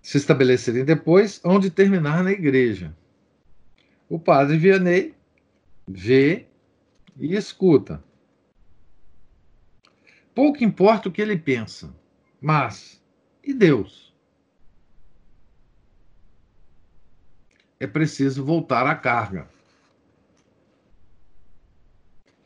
se 0.00 0.16
estabelecerem 0.16 0.84
depois, 0.84 1.40
hão 1.44 1.58
de 1.58 1.70
terminar 1.70 2.22
na 2.22 2.30
igreja. 2.30 2.94
O 4.08 4.18
padre 4.18 4.58
Vianney 4.58 5.14
vê 5.86 6.46
e 7.18 7.34
escuta. 7.34 8.02
Pouco 10.34 10.62
importa 10.64 11.08
o 11.08 11.12
que 11.12 11.22
ele 11.22 11.38
pensa, 11.38 11.94
mas 12.40 13.00
e 13.42 13.54
Deus? 13.54 14.04
é 17.84 17.86
preciso 17.86 18.44
voltar 18.44 18.86
à 18.86 18.94
carga. 18.94 19.48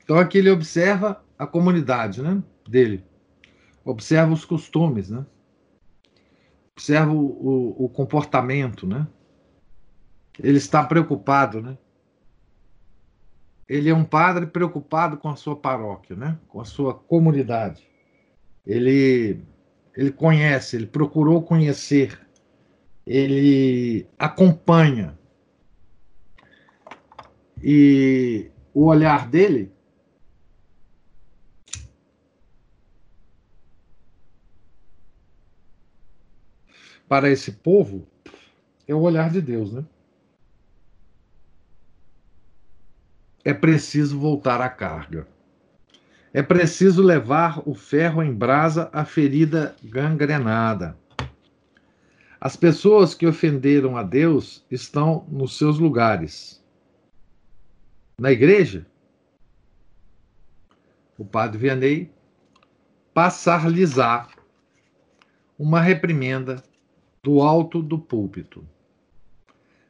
Então 0.03 0.19
aqui 0.19 0.39
ele 0.39 0.51
observa 0.51 1.23
a 1.39 1.47
comunidade, 1.47 2.21
né, 2.21 2.43
dele. 2.69 3.05
Observa 3.85 4.33
os 4.33 4.45
costumes, 4.45 5.09
né? 5.09 5.25
Observa 6.77 7.13
o, 7.13 7.85
o, 7.85 7.89
comportamento, 7.89 8.87
né? 8.87 9.07
Ele 10.39 10.59
está 10.59 10.85
preocupado, 10.85 11.63
né? 11.63 11.79
Ele 13.69 13.89
é 13.89 13.95
um 13.95 14.05
padre 14.05 14.47
preocupado 14.47 15.17
com 15.17 15.29
a 15.29 15.37
sua 15.37 15.57
paróquia, 15.57 16.17
né? 16.17 16.39
Com 16.49 16.61
a 16.61 16.65
sua 16.65 16.95
comunidade. 16.95 17.87
Ele 18.67 19.43
ele 19.97 20.13
conhece, 20.13 20.77
ele 20.77 20.87
procurou 20.87 21.43
conhecer, 21.43 22.21
ele 23.05 24.07
acompanha. 24.17 25.19
E 27.61 28.49
o 28.73 28.85
olhar 28.85 29.29
dele 29.29 29.73
para 37.09 37.31
esse 37.31 37.53
povo 37.53 38.07
é 38.87 38.95
o 38.95 39.01
olhar 39.01 39.31
de 39.31 39.41
Deus, 39.41 39.73
né? 39.73 39.85
É 43.45 43.55
preciso 43.55 44.19
voltar 44.19 44.61
à 44.61 44.69
carga. 44.69 45.27
É 46.33 46.43
preciso 46.43 47.03
levar 47.03 47.63
o 47.67 47.75
ferro 47.75 48.23
em 48.23 48.33
brasa 48.33 48.91
à 48.93 49.05
ferida 49.05 49.75
gangrenada. 49.83 50.97
As 52.39 52.55
pessoas 52.55 53.15
que 53.15 53.27
ofenderam 53.27 53.97
a 53.97 54.03
Deus 54.03 54.65
estão 54.71 55.27
nos 55.29 55.57
seus 55.57 55.79
lugares. 55.79 56.63
Na 58.21 58.31
igreja, 58.31 58.87
o 61.17 61.25
padre 61.25 61.59
Vianney 61.59 62.13
passar-lhes-á 63.15 64.29
uma 65.59 65.81
reprimenda 65.81 66.63
do 67.23 67.41
alto 67.41 67.83
do 67.83 67.99
púlpito. 67.99 68.67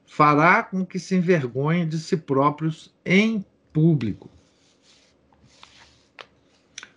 Fará 0.06 0.62
com 0.62 0.84
que 0.84 0.98
se 0.98 1.14
envergonhem 1.16 1.86
de 1.86 1.98
si 1.98 2.16
próprios 2.16 2.94
em 3.04 3.44
público. 3.72 4.30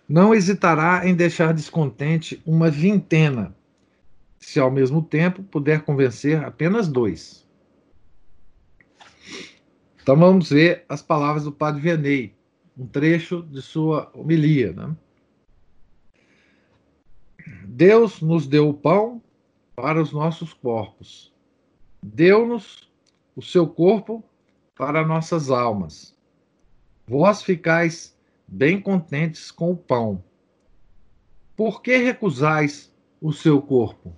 Não 0.08 0.34
hesitará 0.34 1.06
em 1.06 1.14
deixar 1.14 1.54
descontente 1.54 2.42
uma 2.44 2.70
vintena, 2.70 3.54
se 4.38 4.58
ao 4.58 4.70
mesmo 4.70 5.02
tempo 5.02 5.42
puder 5.42 5.82
convencer 5.82 6.42
apenas 6.44 6.88
dois. 6.88 7.46
Então 10.02 10.16
vamos 10.16 10.50
ver 10.50 10.84
as 10.88 11.00
palavras 11.00 11.44
do 11.44 11.52
padre 11.52 11.80
Vianney, 11.80 12.34
um 12.76 12.86
trecho 12.86 13.42
de 13.42 13.62
sua 13.62 14.10
homilia. 14.12 14.72
Né? 14.72 14.96
Deus 17.64 18.20
nos 18.20 18.46
deu 18.46 18.68
o 18.68 18.74
pão 18.74 19.21
para 19.74 20.00
os 20.00 20.12
nossos 20.12 20.52
corpos. 20.52 21.32
Deu-nos 22.02 22.90
o 23.34 23.42
seu 23.42 23.66
corpo 23.66 24.24
para 24.74 25.06
nossas 25.06 25.50
almas. 25.50 26.16
Vós 27.06 27.42
ficais 27.42 28.16
bem 28.46 28.80
contentes 28.80 29.50
com 29.50 29.70
o 29.70 29.76
pão. 29.76 30.22
Por 31.56 31.82
que 31.82 31.96
recusais 31.96 32.94
o 33.20 33.32
seu 33.32 33.60
corpo? 33.60 34.14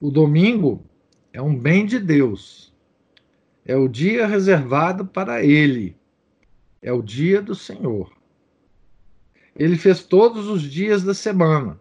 O 0.00 0.10
domingo 0.10 0.84
é 1.32 1.40
um 1.40 1.58
bem 1.58 1.86
de 1.86 1.98
Deus. 1.98 2.72
É 3.64 3.76
o 3.76 3.88
dia 3.88 4.26
reservado 4.26 5.06
para 5.06 5.42
Ele. 5.42 5.96
É 6.82 6.92
o 6.92 7.02
dia 7.02 7.40
do 7.40 7.54
Senhor. 7.54 8.13
Ele 9.56 9.76
fez 9.76 10.02
todos 10.02 10.48
os 10.48 10.62
dias 10.62 11.04
da 11.04 11.14
semana. 11.14 11.80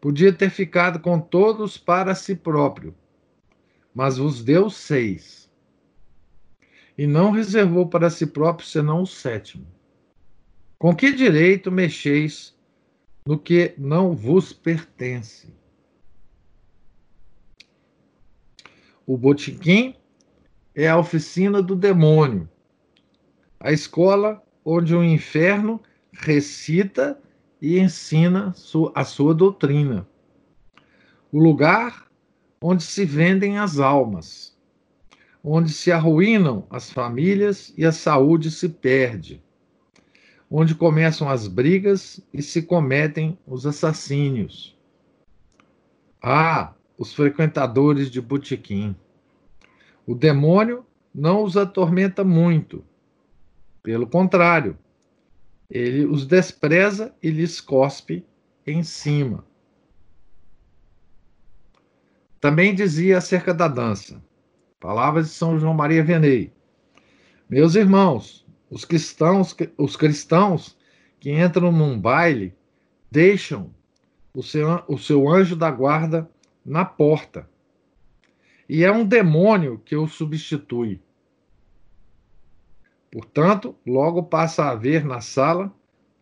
Podia 0.00 0.32
ter 0.32 0.50
ficado 0.50 1.00
com 1.00 1.20
todos 1.20 1.76
para 1.76 2.14
si 2.14 2.34
próprio, 2.34 2.94
mas 3.94 4.18
vos 4.18 4.42
deu 4.42 4.70
seis. 4.70 5.50
E 6.96 7.06
não 7.06 7.30
reservou 7.30 7.88
para 7.88 8.10
si 8.10 8.26
próprio 8.26 8.66
senão 8.66 9.02
o 9.02 9.06
sétimo. 9.06 9.66
Com 10.78 10.94
que 10.94 11.12
direito 11.12 11.70
mexeis 11.70 12.56
no 13.26 13.38
que 13.38 13.74
não 13.76 14.14
vos 14.14 14.52
pertence? 14.52 15.52
O 19.06 19.16
botiquim 19.16 19.94
é 20.74 20.88
a 20.88 20.98
oficina 20.98 21.60
do 21.62 21.74
demônio, 21.74 22.48
a 23.58 23.72
escola 23.72 24.42
onde 24.64 24.94
o 24.94 25.02
inferno 25.02 25.80
recita 26.18 27.18
e 27.62 27.78
ensina 27.78 28.54
a 28.94 29.04
sua 29.04 29.34
doutrina. 29.34 30.06
O 31.32 31.38
lugar 31.38 32.06
onde 32.60 32.82
se 32.82 33.04
vendem 33.04 33.58
as 33.58 33.78
almas, 33.78 34.56
onde 35.42 35.72
se 35.72 35.92
arruinam 35.92 36.66
as 36.70 36.90
famílias 36.90 37.72
e 37.76 37.84
a 37.84 37.92
saúde 37.92 38.50
se 38.50 38.68
perde, 38.68 39.42
onde 40.50 40.74
começam 40.74 41.28
as 41.28 41.46
brigas 41.46 42.20
e 42.32 42.42
se 42.42 42.62
cometem 42.62 43.38
os 43.46 43.64
assassínios. 43.64 44.76
Ah, 46.20 46.74
os 46.98 47.14
frequentadores 47.14 48.10
de 48.10 48.20
botequim. 48.20 48.96
O 50.04 50.14
demônio 50.14 50.84
não 51.14 51.44
os 51.44 51.56
atormenta 51.56 52.24
muito. 52.24 52.84
Pelo 53.82 54.06
contrário, 54.06 54.76
ele 55.70 56.06
os 56.06 56.26
despreza 56.26 57.14
e 57.22 57.30
lhes 57.30 57.60
cospe 57.60 58.24
em 58.66 58.82
cima. 58.82 59.44
Também 62.40 62.74
dizia 62.74 63.18
acerca 63.18 63.52
da 63.52 63.66
dança, 63.66 64.22
palavras 64.78 65.26
de 65.26 65.32
São 65.32 65.58
João 65.58 65.74
Maria 65.74 66.04
Vianney. 66.04 66.52
Meus 67.48 67.74
irmãos, 67.74 68.46
os 68.70 68.84
cristãos, 68.84 69.56
os 69.76 69.96
cristãos 69.96 70.76
que 71.18 71.32
entram 71.32 71.72
num 71.72 71.98
baile 71.98 72.54
deixam 73.10 73.74
o 74.32 74.42
seu, 74.42 74.84
o 74.86 74.98
seu 74.98 75.28
anjo 75.28 75.56
da 75.56 75.70
guarda 75.70 76.30
na 76.64 76.84
porta. 76.84 77.48
E 78.68 78.84
é 78.84 78.92
um 78.92 79.04
demônio 79.04 79.80
que 79.84 79.96
o 79.96 80.06
substitui. 80.06 81.00
Portanto, 83.10 83.74
logo 83.86 84.22
passa 84.22 84.64
a 84.64 84.70
haver 84.70 85.04
na 85.04 85.20
sala 85.20 85.72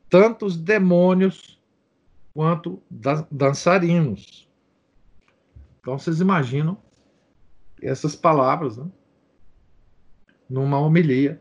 tantos 0.08 0.56
demônios 0.56 1.60
quanto 2.32 2.82
dançarinos. 3.30 4.48
Então 5.80 5.98
vocês 5.98 6.20
imaginam 6.20 6.76
essas 7.82 8.14
palavras 8.14 8.76
né? 8.76 8.86
numa 10.48 10.78
homilia. 10.78 11.40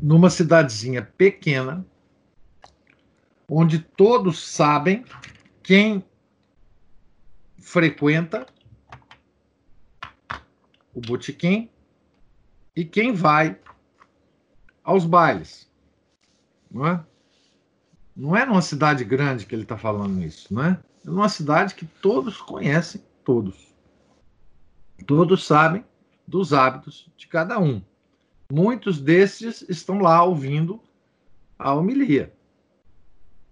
Numa 0.00 0.30
cidadezinha 0.30 1.02
pequena, 1.02 1.84
onde 3.48 3.80
todos 3.80 4.46
sabem 4.46 5.04
quem 5.62 6.04
frequenta 7.58 8.46
o 10.98 11.00
botequim 11.00 11.70
e 12.74 12.84
quem 12.84 13.12
vai 13.12 13.56
aos 14.82 15.04
bailes. 15.04 15.70
Não 16.68 16.86
é? 16.86 17.04
Não 18.16 18.36
é 18.36 18.44
numa 18.44 18.60
cidade 18.60 19.04
grande 19.04 19.46
que 19.46 19.54
ele 19.54 19.62
está 19.62 19.78
falando 19.78 20.20
isso, 20.22 20.52
não 20.52 20.64
é? 20.64 20.80
É 21.06 21.08
numa 21.08 21.28
cidade 21.28 21.74
que 21.74 21.86
todos 21.86 22.38
conhecem, 22.38 23.00
todos. 23.24 23.72
Todos 25.06 25.46
sabem 25.46 25.84
dos 26.26 26.52
hábitos 26.52 27.08
de 27.16 27.28
cada 27.28 27.60
um. 27.60 27.80
Muitos 28.52 29.00
desses 29.00 29.64
estão 29.68 30.00
lá 30.00 30.24
ouvindo 30.24 30.82
a 31.56 31.72
homilia 31.74 32.34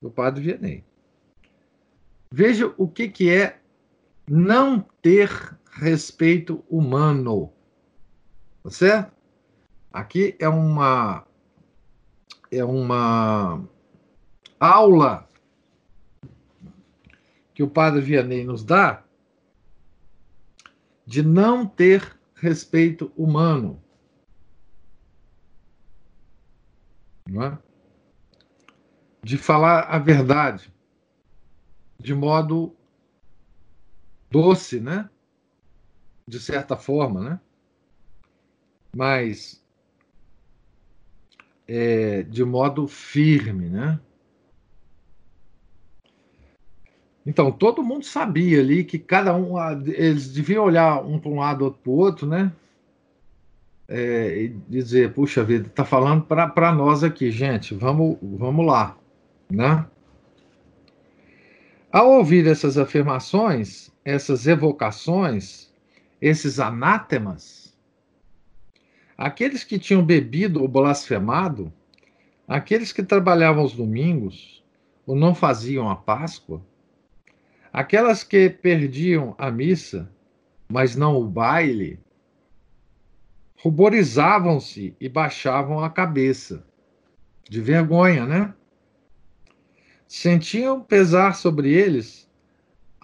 do 0.03 0.11
padre 0.11 0.42
Vianney. 0.42 0.84
Veja 2.32 2.74
o 2.76 2.88
que, 2.88 3.09
que 3.09 3.30
é 3.30 3.61
não 4.28 4.80
ter 5.01 5.57
respeito 5.76 6.64
humano. 6.68 7.52
Tá 8.62 8.70
certo? 8.70 9.12
Aqui 9.92 10.36
é 10.38 10.48
uma 10.48 11.26
é 12.50 12.64
uma 12.64 13.62
aula 14.58 15.28
que 17.54 17.62
o 17.62 17.68
padre 17.68 18.00
Vianney 18.00 18.44
nos 18.44 18.64
dá 18.64 19.02
de 21.06 21.22
não 21.22 21.66
ter 21.66 22.18
respeito 22.34 23.12
humano. 23.16 23.82
Não 27.28 27.42
é? 27.42 27.58
De 29.22 29.36
falar 29.36 29.80
a 29.82 29.98
verdade. 29.98 30.72
de 31.98 32.14
modo 32.14 32.76
doce, 34.30 34.80
né? 34.80 35.08
De 36.28 36.40
certa 36.40 36.76
forma, 36.76 37.20
né? 37.20 37.40
Mas 38.96 39.64
é, 41.68 42.22
de 42.22 42.44
modo 42.44 42.86
firme, 42.86 43.68
né? 43.68 44.00
Então, 47.24 47.50
todo 47.50 47.82
mundo 47.82 48.04
sabia 48.04 48.60
ali 48.60 48.84
que 48.84 48.98
cada 48.98 49.34
um, 49.34 49.56
eles 49.86 50.32
deviam 50.32 50.64
olhar 50.64 51.04
um 51.04 51.18
para 51.18 51.30
um 51.30 51.38
lado, 51.40 51.64
outro 51.64 51.80
para 51.82 51.90
o 51.90 51.96
outro, 51.96 52.26
né? 52.26 52.52
É, 53.88 54.42
e 54.42 54.48
dizer, 54.68 55.12
puxa 55.12 55.42
vida, 55.42 55.66
está 55.66 55.84
falando 55.84 56.22
para 56.24 56.72
nós 56.72 57.02
aqui, 57.02 57.30
gente, 57.30 57.74
vamos, 57.74 58.16
vamos 58.22 58.64
lá, 58.64 58.96
né? 59.50 59.86
Ao 61.90 62.10
ouvir 62.12 62.46
essas 62.46 62.78
afirmações, 62.78 63.90
essas 64.04 64.46
evocações, 64.46 65.65
esses 66.28 66.58
anátemas, 66.58 67.76
aqueles 69.16 69.64
que 69.64 69.78
tinham 69.78 70.04
bebido 70.04 70.60
ou 70.60 70.68
blasfemado, 70.68 71.72
aqueles 72.46 72.92
que 72.92 73.02
trabalhavam 73.02 73.64
os 73.64 73.72
domingos 73.72 74.64
ou 75.06 75.14
não 75.14 75.34
faziam 75.34 75.88
a 75.88 75.96
Páscoa, 75.96 76.62
Aquelas 77.76 78.24
que 78.24 78.48
perdiam 78.48 79.34
a 79.36 79.50
missa, 79.50 80.10
mas 80.66 80.96
não 80.96 81.14
o 81.20 81.28
baile, 81.28 82.00
ruborizavam-se 83.62 84.96
e 84.98 85.10
baixavam 85.10 85.84
a 85.84 85.90
cabeça, 85.90 86.64
de 87.46 87.60
vergonha, 87.60 88.24
né? 88.24 88.54
Sentiam 90.08 90.80
pesar 90.80 91.34
sobre 91.34 91.70
eles 91.70 92.25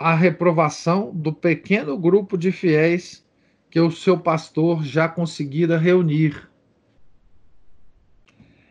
a 0.03 0.15
reprovação 0.15 1.13
do 1.15 1.33
pequeno 1.33 1.97
grupo 1.97 2.37
de 2.37 2.51
fiéis 2.51 3.25
que 3.71 3.81
o 3.81 3.91
seu 3.91 4.19
pastor 4.19 4.85
já 4.85 5.09
conseguira 5.09 5.79
reunir. 5.79 6.51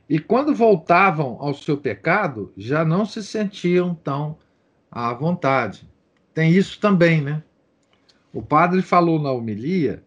E 0.09 0.19
quando 0.19 0.53
voltavam 0.53 1.37
ao 1.39 1.53
seu 1.53 1.77
pecado, 1.77 2.51
já 2.57 2.83
não 2.83 3.05
se 3.05 3.23
sentiam 3.23 3.95
tão 3.95 4.37
à 4.91 5.13
vontade. 5.13 5.89
Tem 6.33 6.51
isso 6.51 6.79
também, 6.79 7.21
né? 7.21 7.41
O 8.33 8.41
padre 8.41 8.81
falou 8.81 9.19
na 9.19 9.31
homilia 9.31 10.03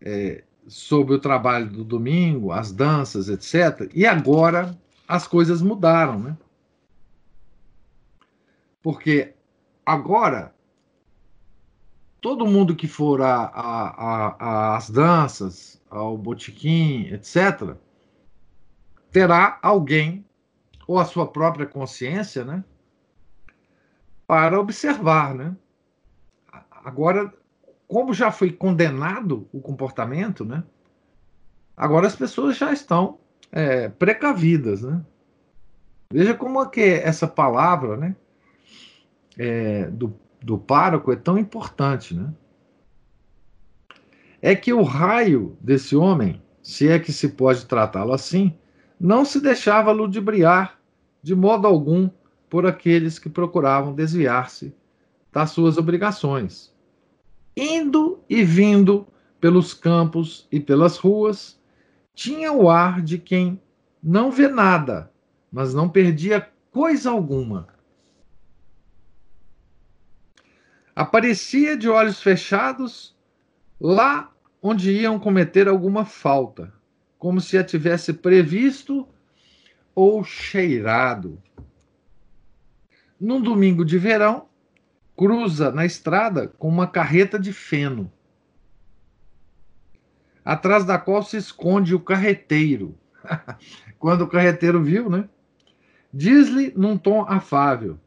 é, 0.00 0.42
sobre 0.66 1.14
o 1.14 1.18
trabalho 1.18 1.68
do 1.68 1.84
domingo, 1.84 2.50
as 2.50 2.72
danças, 2.72 3.28
etc. 3.28 3.90
E 3.94 4.06
agora 4.06 4.76
as 5.06 5.26
coisas 5.26 5.60
mudaram, 5.60 6.18
né? 6.18 6.36
Porque 8.82 9.34
agora 9.88 10.54
todo 12.20 12.46
mundo 12.46 12.74
que 12.74 12.88
for 12.88 13.20
às 13.22 14.90
danças, 14.90 15.80
ao 15.88 16.16
botequim, 16.18 17.06
etc., 17.06 17.76
terá 19.10 19.58
alguém, 19.62 20.24
ou 20.86 20.98
a 20.98 21.04
sua 21.04 21.26
própria 21.26 21.66
consciência, 21.66 22.44
né? 22.44 22.64
para 24.28 24.60
observar, 24.60 25.34
né? 25.34 25.56
Agora, 26.70 27.32
como 27.88 28.12
já 28.12 28.30
foi 28.30 28.52
condenado 28.52 29.48
o 29.50 29.58
comportamento, 29.58 30.44
né? 30.44 30.62
Agora 31.74 32.06
as 32.06 32.14
pessoas 32.14 32.58
já 32.58 32.70
estão 32.70 33.18
é, 33.50 33.88
precavidas, 33.88 34.82
né? 34.82 35.02
Veja 36.12 36.34
como 36.34 36.62
é 36.62 36.68
que 36.68 36.82
essa 36.82 37.26
palavra, 37.26 37.96
né? 37.96 38.14
É, 39.38 39.88
do, 39.90 40.12
do 40.42 40.58
pároco 40.58 41.12
é 41.12 41.16
tão 41.16 41.38
importante, 41.38 42.14
né? 42.14 42.34
É 44.42 44.54
que 44.54 44.72
o 44.72 44.82
raio 44.82 45.56
desse 45.60 45.96
homem, 45.96 46.42
se 46.62 46.88
é 46.88 46.98
que 46.98 47.12
se 47.12 47.28
pode 47.30 47.66
tratá-lo 47.66 48.12
assim, 48.12 48.54
não 49.00 49.24
se 49.24 49.40
deixava 49.40 49.92
ludibriar 49.92 50.78
de 51.22 51.34
modo 51.34 51.66
algum 51.66 52.10
por 52.48 52.66
aqueles 52.66 53.18
que 53.18 53.28
procuravam 53.28 53.94
desviar-se 53.94 54.74
das 55.32 55.50
suas 55.50 55.76
obrigações. 55.76 56.74
Indo 57.56 58.20
e 58.28 58.44
vindo 58.44 59.06
pelos 59.40 59.74
campos 59.74 60.46
e 60.50 60.58
pelas 60.58 60.96
ruas, 60.96 61.60
tinha 62.14 62.52
o 62.52 62.68
ar 62.68 63.02
de 63.02 63.18
quem 63.18 63.60
não 64.02 64.30
vê 64.30 64.48
nada, 64.48 65.10
mas 65.50 65.74
não 65.74 65.88
perdia 65.88 66.48
coisa 66.70 67.10
alguma. 67.10 67.68
Aparecia 70.98 71.76
de 71.76 71.88
olhos 71.88 72.20
fechados 72.20 73.16
lá 73.80 74.32
onde 74.60 74.90
iam 74.90 75.16
cometer 75.16 75.68
alguma 75.68 76.04
falta, 76.04 76.74
como 77.16 77.40
se 77.40 77.56
a 77.56 77.62
tivesse 77.62 78.12
previsto 78.12 79.06
ou 79.94 80.24
cheirado 80.24 81.40
num 83.20 83.40
domingo 83.40 83.84
de 83.84 83.96
verão, 83.96 84.48
cruza 85.16 85.70
na 85.70 85.86
estrada 85.86 86.48
com 86.58 86.66
uma 86.66 86.88
carreta 86.88 87.38
de 87.38 87.52
feno, 87.52 88.10
atrás 90.44 90.84
da 90.84 90.98
qual 90.98 91.22
se 91.22 91.36
esconde 91.36 91.94
o 91.94 92.00
carreteiro. 92.00 92.98
Quando 94.00 94.22
o 94.22 94.28
carreteiro 94.28 94.82
viu, 94.82 95.08
né? 95.08 95.28
Diz-lhe 96.12 96.72
num 96.76 96.98
tom 96.98 97.24
afável. 97.28 98.00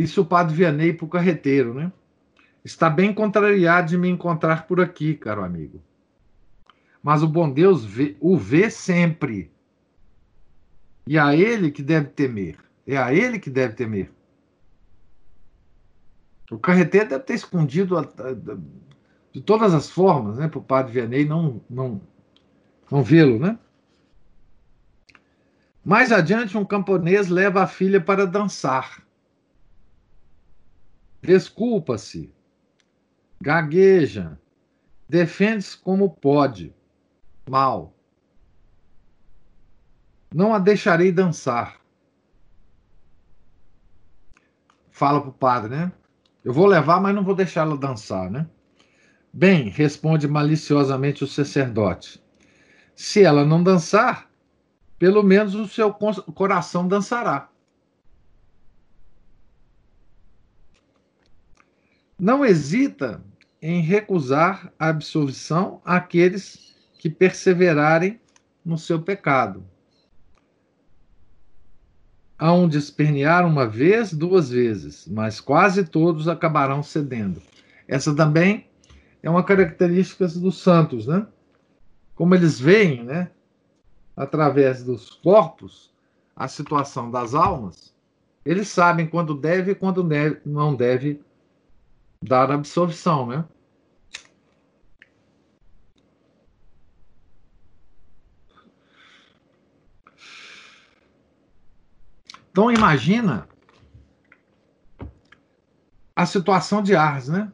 Isso 0.00 0.22
o 0.22 0.24
padre 0.24 0.54
Vianney 0.54 0.94
para 0.94 1.04
o 1.04 1.08
carreteiro, 1.10 1.74
né? 1.74 1.92
Está 2.64 2.88
bem 2.88 3.12
contrariado 3.12 3.90
de 3.90 3.98
me 3.98 4.08
encontrar 4.08 4.66
por 4.66 4.80
aqui, 4.80 5.14
caro 5.14 5.44
amigo. 5.44 5.82
Mas 7.02 7.22
o 7.22 7.28
bom 7.28 7.50
Deus 7.50 7.84
vê, 7.84 8.16
o 8.18 8.34
vê 8.34 8.70
sempre 8.70 9.52
e 11.06 11.18
a 11.18 11.36
ele 11.36 11.70
que 11.70 11.82
deve 11.82 12.08
temer. 12.08 12.56
É 12.86 12.96
a 12.96 13.12
ele 13.12 13.38
que 13.38 13.50
deve 13.50 13.74
temer. 13.74 14.10
O 16.50 16.58
carreteiro 16.58 17.10
deve 17.10 17.24
ter 17.24 17.34
escondido 17.34 17.98
a, 17.98 18.00
a, 18.00 18.56
de 19.30 19.42
todas 19.42 19.74
as 19.74 19.90
formas, 19.90 20.38
né, 20.38 20.48
para 20.48 20.60
o 20.60 20.64
padre 20.64 20.94
Vianney 20.94 21.26
não, 21.26 21.60
não, 21.68 22.00
não 22.90 23.02
vê-lo, 23.02 23.38
né? 23.38 23.58
Mais 25.84 26.10
adiante, 26.10 26.56
um 26.56 26.64
camponês 26.64 27.28
leva 27.28 27.62
a 27.62 27.66
filha 27.66 28.00
para 28.00 28.26
dançar. 28.26 29.09
Desculpa-se, 31.22 32.32
gagueja, 33.40 34.38
defende-se 35.08 35.76
como 35.76 36.10
pode, 36.10 36.74
mal. 37.48 37.94
Não 40.32 40.54
a 40.54 40.58
deixarei 40.58 41.12
dançar. 41.12 41.80
Fala 44.90 45.20
para 45.20 45.30
o 45.30 45.32
padre, 45.32 45.70
né? 45.70 45.92
Eu 46.44 46.52
vou 46.52 46.66
levar, 46.66 47.00
mas 47.00 47.14
não 47.14 47.24
vou 47.24 47.34
deixá-la 47.34 47.76
dançar, 47.76 48.30
né? 48.30 48.48
Bem, 49.32 49.68
responde 49.68 50.26
maliciosamente 50.26 51.22
o 51.22 51.26
sacerdote. 51.26 52.22
Se 52.94 53.22
ela 53.22 53.44
não 53.44 53.62
dançar, 53.62 54.30
pelo 54.98 55.22
menos 55.22 55.54
o 55.54 55.68
seu 55.68 55.92
coração 55.92 56.86
dançará. 56.86 57.48
Não 62.20 62.44
hesita 62.44 63.24
em 63.62 63.80
recusar 63.80 64.70
a 64.78 64.88
absolvição 64.88 65.80
àqueles 65.82 66.76
que 66.98 67.08
perseverarem 67.08 68.20
no 68.62 68.76
seu 68.76 69.00
pecado 69.00 69.64
hão 72.38 72.68
de 72.68 72.76
espernear 72.76 73.46
uma 73.46 73.66
vez, 73.66 74.12
duas 74.12 74.50
vezes, 74.50 75.08
mas 75.08 75.40
quase 75.40 75.82
todos 75.84 76.28
acabarão 76.28 76.82
cedendo. 76.82 77.40
Essa 77.88 78.14
também 78.14 78.66
é 79.22 79.30
uma 79.30 79.42
característica 79.42 80.28
dos 80.28 80.58
santos, 80.58 81.06
né? 81.06 81.26
Como 82.14 82.34
eles 82.34 82.60
veem, 82.60 83.02
né, 83.02 83.30
através 84.14 84.82
dos 84.82 85.08
corpos, 85.08 85.90
a 86.36 86.46
situação 86.48 87.10
das 87.10 87.34
almas, 87.34 87.94
eles 88.44 88.68
sabem 88.68 89.06
quando 89.06 89.34
deve 89.34 89.72
e 89.72 89.74
quando 89.74 90.06
não 90.44 90.74
deve 90.74 91.22
dar 92.22 92.50
absolvição, 92.50 93.26
né? 93.26 93.44
Então 102.50 102.70
imagina 102.70 103.48
a 106.14 106.26
situação 106.26 106.82
de 106.82 106.94
Ars, 106.94 107.28
né? 107.28 107.50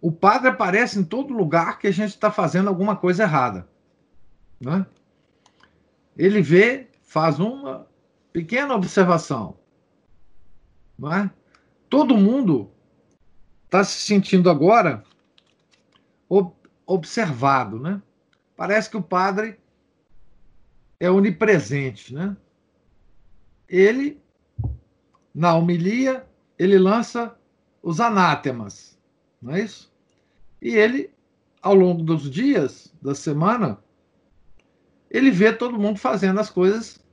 O 0.00 0.10
padre 0.10 0.48
aparece 0.48 0.98
em 0.98 1.04
todo 1.04 1.34
lugar 1.34 1.78
que 1.78 1.86
a 1.86 1.92
gente 1.92 2.10
está 2.10 2.30
fazendo 2.30 2.68
alguma 2.68 2.96
coisa 2.96 3.24
errada. 3.24 3.68
Né? 4.60 4.86
Ele 6.16 6.40
vê 6.40 6.88
faz 7.02 7.38
uma 7.38 7.86
pequena 8.32 8.74
observação. 8.74 9.58
Não 10.98 11.12
é? 11.12 11.30
Todo 11.88 12.16
mundo 12.16 12.70
está 13.64 13.84
se 13.84 14.00
sentindo 14.00 14.48
agora 14.50 15.04
observado, 16.86 17.78
né? 17.78 18.00
Parece 18.56 18.88
que 18.88 18.96
o 18.96 19.02
padre 19.02 19.58
é 20.98 21.10
onipresente, 21.10 22.14
né? 22.14 22.36
Ele, 23.68 24.20
na 25.34 25.54
homilia, 25.54 26.26
ele 26.58 26.78
lança 26.78 27.36
os 27.82 28.00
anátemas, 28.00 28.98
não 29.42 29.54
é 29.54 29.62
isso? 29.62 29.92
E 30.62 30.74
ele, 30.74 31.10
ao 31.60 31.74
longo 31.74 32.02
dos 32.02 32.30
dias, 32.30 32.94
da 33.02 33.14
semana, 33.14 33.78
ele 35.10 35.30
vê 35.30 35.52
todo 35.52 35.78
mundo 35.78 35.98
fazendo 35.98 36.40
as 36.40 36.50
coisas 36.50 37.04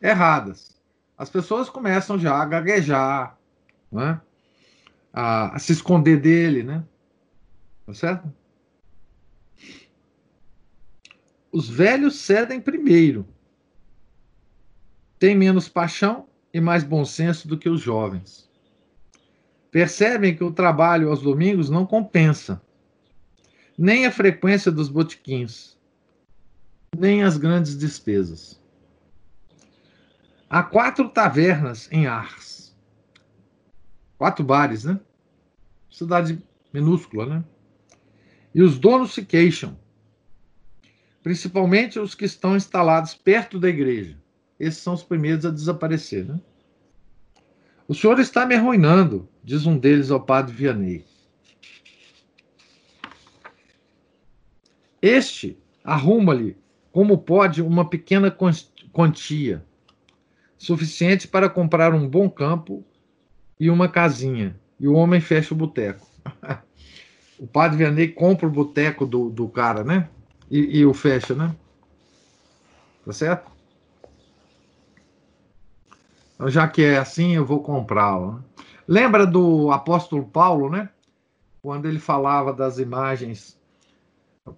erradas. 0.00 0.75
As 1.16 1.30
pessoas 1.30 1.70
começam 1.70 2.18
já 2.18 2.34
a 2.36 2.44
gaguejar, 2.44 3.38
né? 3.90 4.20
a, 5.16 5.56
a 5.56 5.58
se 5.58 5.72
esconder 5.72 6.20
dele, 6.20 6.62
né? 6.62 6.84
Tá 7.86 7.94
certo? 7.94 8.32
Os 11.50 11.68
velhos 11.70 12.16
cedem 12.16 12.60
primeiro. 12.60 13.26
Têm 15.18 15.34
menos 15.34 15.70
paixão 15.70 16.28
e 16.52 16.60
mais 16.60 16.84
bom 16.84 17.02
senso 17.02 17.48
do 17.48 17.56
que 17.56 17.68
os 17.68 17.80
jovens. 17.80 18.50
Percebem 19.70 20.36
que 20.36 20.44
o 20.44 20.52
trabalho 20.52 21.08
aos 21.08 21.22
domingos 21.22 21.70
não 21.70 21.86
compensa, 21.86 22.60
nem 23.76 24.04
a 24.04 24.10
frequência 24.10 24.70
dos 24.70 24.88
botiquins, 24.88 25.78
nem 26.96 27.22
as 27.22 27.38
grandes 27.38 27.76
despesas. 27.76 28.60
Há 30.48 30.62
quatro 30.62 31.08
tavernas 31.08 31.88
em 31.90 32.06
Ars. 32.06 32.76
Quatro 34.16 34.44
bares, 34.44 34.84
né? 34.84 35.00
Cidade 35.90 36.42
minúscula, 36.72 37.26
né? 37.26 37.44
E 38.54 38.62
os 38.62 38.78
donos 38.78 39.12
se 39.12 39.24
queixam 39.24 39.76
principalmente 41.26 41.98
os 41.98 42.14
que 42.14 42.24
estão 42.24 42.54
instalados 42.54 43.12
perto 43.12 43.58
da 43.58 43.68
igreja. 43.68 44.16
Esses 44.60 44.80
são 44.80 44.94
os 44.94 45.02
primeiros 45.02 45.44
a 45.44 45.50
desaparecer. 45.50 46.24
Né? 46.24 46.40
O 47.88 47.94
senhor 47.96 48.20
está 48.20 48.46
me 48.46 48.54
arruinando, 48.54 49.28
diz 49.42 49.66
um 49.66 49.76
deles 49.76 50.12
ao 50.12 50.22
padre 50.22 50.54
Vianney. 50.54 51.04
Este 55.02 55.58
arruma-lhe, 55.82 56.56
como 56.92 57.18
pode, 57.18 57.60
uma 57.60 57.90
pequena 57.90 58.32
quantia, 58.92 59.66
suficiente 60.58 61.28
para 61.28 61.48
comprar 61.48 61.94
um 61.94 62.08
bom 62.08 62.28
campo 62.28 62.84
e 63.58 63.70
uma 63.70 63.88
casinha. 63.88 64.56
E 64.78 64.86
o 64.86 64.94
homem 64.94 65.20
fecha 65.20 65.54
o 65.54 65.56
boteco. 65.56 66.06
o 67.38 67.46
padre 67.46 67.78
Vianney 67.78 68.08
compra 68.08 68.46
o 68.46 68.50
boteco 68.50 69.06
do, 69.06 69.30
do 69.30 69.48
cara, 69.48 69.82
né? 69.82 70.08
e, 70.50 70.78
e 70.78 70.86
o 70.86 70.94
fecha, 70.94 71.34
né? 71.34 71.54
Tá 73.04 73.12
certo? 73.12 73.50
Então, 76.34 76.48
já 76.48 76.68
que 76.68 76.82
é 76.82 76.98
assim, 76.98 77.34
eu 77.34 77.44
vou 77.44 77.62
comprá-lo. 77.62 78.44
Lembra 78.86 79.26
do 79.26 79.70
apóstolo 79.70 80.24
Paulo, 80.24 80.70
né? 80.70 80.90
Quando 81.62 81.86
ele 81.86 81.98
falava 81.98 82.52
das 82.52 82.78
imagens 82.78 83.58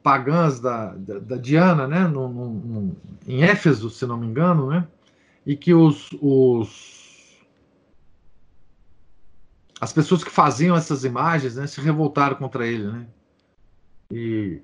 pagãs 0.03 0.61
da, 0.61 0.95
da, 0.95 1.19
da 1.19 1.37
Diana, 1.37 1.87
né? 1.87 2.07
No, 2.07 2.29
no, 2.29 2.51
no, 2.51 2.97
em 3.27 3.43
Éfeso, 3.43 3.89
se 3.89 4.05
não 4.07 4.19
me 4.19 4.27
engano, 4.27 4.69
né? 4.69 4.87
E 5.49 5.57
que 5.57 5.73
os, 5.73 6.11
os 6.21 7.41
as 9.81 9.95
pessoas 9.95 10.23
que 10.23 10.31
faziam 10.31 10.77
essas 10.77 11.05
imagens, 11.05 11.57
né, 11.57 11.67
se 11.67 11.81
revoltaram 11.81 12.37
contra 12.37 12.67
ele, 12.67 12.87
né? 12.87 13.07
E 14.13 14.61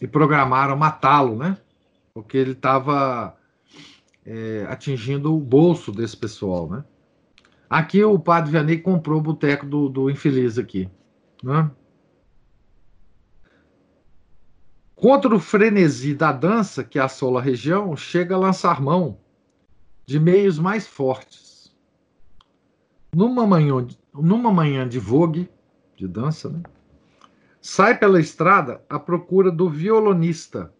e 0.00 0.06
programaram 0.08 0.76
matá-lo, 0.76 1.36
né? 1.36 1.56
Porque 2.12 2.36
ele 2.36 2.52
estava 2.52 3.36
é, 4.26 4.66
atingindo 4.68 5.32
o 5.32 5.38
bolso 5.38 5.92
desse 5.92 6.16
pessoal, 6.16 6.68
né? 6.68 6.84
Aqui 7.70 8.02
o 8.02 8.18
padre 8.18 8.50
Vianney 8.50 8.78
comprou 8.78 9.20
o 9.20 9.22
boteco 9.22 9.64
do, 9.64 9.88
do 9.88 10.10
infeliz 10.10 10.58
aqui, 10.58 10.90
né? 11.40 11.70
Contra 14.96 15.32
o 15.32 15.38
frenesi 15.38 16.16
da 16.16 16.32
dança 16.32 16.82
que 16.82 16.98
assola 16.98 17.38
a 17.38 17.42
região, 17.42 17.96
chega 17.96 18.34
a 18.34 18.38
lançar 18.38 18.80
mão 18.80 19.21
de 20.06 20.18
meios 20.18 20.58
mais 20.58 20.86
fortes. 20.86 21.74
Numa 23.14 23.46
manhã, 23.46 23.86
numa 24.14 24.52
manhã 24.52 24.88
de 24.88 24.98
vogue, 24.98 25.48
de 25.96 26.08
dança, 26.08 26.48
né? 26.48 26.62
sai 27.60 27.96
pela 27.96 28.20
estrada 28.20 28.84
à 28.88 28.98
procura 28.98 29.50
do 29.50 29.70
violonista. 29.70 30.72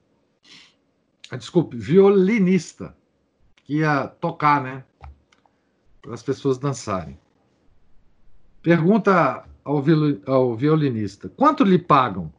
Ah, 1.31 1.37
desculpe, 1.37 1.77
violinista, 1.77 2.97
que 3.57 3.79
ia 3.79 4.09
tocar, 4.09 4.62
né? 4.62 4.85
Para 6.01 6.14
as 6.14 6.23
pessoas 6.23 6.59
dançarem. 6.59 7.18
Pergunta 8.61 9.45
ao, 9.64 9.83
ao 10.27 10.57
violinista: 10.57 11.29
quanto 11.29 11.64
lhe 11.64 11.79
pagam? 11.79 12.33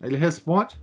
Ele 0.00 0.16
responde: 0.16 0.78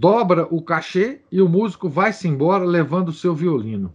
dobra 0.00 0.48
o 0.50 0.62
cachê 0.62 1.20
e 1.30 1.42
o 1.42 1.48
músico 1.48 1.86
vai-se 1.86 2.26
embora 2.26 2.64
levando 2.64 3.10
o 3.10 3.12
seu 3.12 3.34
violino. 3.34 3.94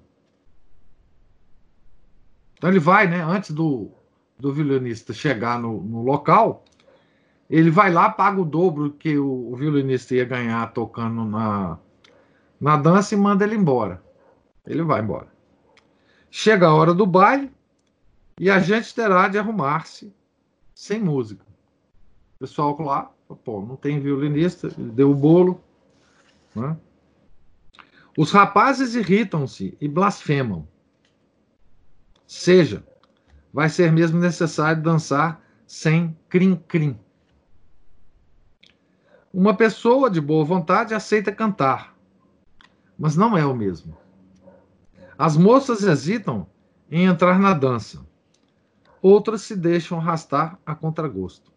Então 2.56 2.70
ele 2.70 2.80
vai, 2.80 3.08
né? 3.08 3.24
Antes 3.24 3.50
do, 3.50 3.90
do 4.38 4.54
violinista 4.54 5.14
chegar 5.14 5.60
no, 5.60 5.82
no 5.82 6.04
local, 6.04 6.64
ele 7.50 7.72
vai 7.72 7.92
lá, 7.92 8.08
paga 8.08 8.40
o 8.40 8.46
dobro 8.46 8.92
que 8.92 9.18
o, 9.18 9.52
o, 9.52 9.56
violinista 9.56 10.14
ia 10.14 10.26
ganhar 10.26 10.72
tocando 10.74 11.26
na, 11.26 11.80
na 12.62 12.78
dança 12.78 13.16
e 13.16 13.18
manda 13.18 13.44
ele 13.44 13.56
embora. 13.56 14.00
Ele 14.64 14.84
vai 14.84 15.02
embora. 15.02 15.28
Chega 16.30 16.68
a 16.68 16.76
hora 16.76 16.94
do 16.94 17.08
baile 17.08 17.52
e 18.40 18.48
a 18.48 18.60
gente 18.60 18.94
terá 18.94 19.28
de 19.28 19.40
arrumar-se 19.40 20.14
sem 20.72 21.02
música. 21.02 21.44
O 22.36 22.40
pessoal 22.42 22.80
lá, 22.80 23.12
pô, 23.44 23.62
não 23.62 23.76
tem 23.76 24.00
violinista, 24.00 24.68
ele 24.78 24.92
deu 24.92 25.10
o 25.10 25.16
bolo. 25.16 25.66
Né? 26.56 26.78
Os 28.18 28.32
rapazes 28.32 28.96
irritam-se 28.96 29.78
e 29.80 29.88
blasfemam. 29.88 30.68
Seja 32.26 32.86
vai 33.56 33.70
ser 33.70 33.90
mesmo 33.90 34.20
necessário 34.20 34.84
dançar 34.84 35.42
sem 35.66 36.18
crim-crim. 36.28 37.00
Uma 39.34 39.56
pessoa 39.56 40.10
de 40.10 40.20
boa 40.20 40.44
vontade 40.44 40.94
aceita 40.94 41.32
cantar, 41.32 41.96
mas 42.98 43.16
não 43.16 43.38
é 43.38 43.46
o 43.46 43.56
mesmo. 43.56 43.98
As 45.18 45.38
moças 45.38 45.84
hesitam 45.84 46.48
em 46.92 47.06
entrar 47.06 47.40
na 47.40 47.54
dança. 47.54 48.06
Outras 49.02 49.42
se 49.44 49.56
deixam 49.56 50.00
arrastar 50.00 50.60
a 50.66 50.76
contragosto, 50.76 51.52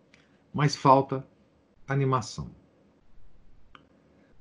mas 0.54 0.76
falta 0.76 1.26
animação. 1.88 2.57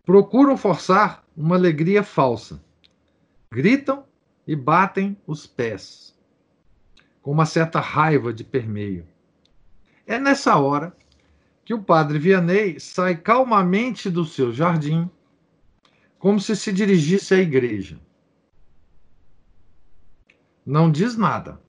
Procuram 0.07 0.55
forçar 0.55 1.21
uma 1.35 1.57
alegria 1.57 2.01
falsa. 2.01 2.63
Gritam 3.51 4.05
e 4.47 4.55
batem 4.55 5.17
os 5.27 5.45
pés 5.45 6.17
com 7.21 7.33
uma 7.33 7.45
certa 7.45 7.81
raiva 7.81 8.31
de 8.31 8.41
permeio. 8.41 9.05
É 10.05 10.17
nessa 10.17 10.55
hora 10.55 10.95
que 11.65 11.73
o 11.73 11.83
padre 11.83 12.19
Vianney 12.19 12.79
sai 12.79 13.17
calmamente 13.17 14.09
do 14.09 14.23
seu 14.23 14.53
jardim, 14.53 15.11
como 16.17 16.39
se 16.39 16.55
se 16.55 16.71
dirigisse 16.71 17.33
à 17.33 17.39
igreja. 17.39 17.99
Não 20.65 20.89
diz 20.89 21.17
nada. 21.17 21.59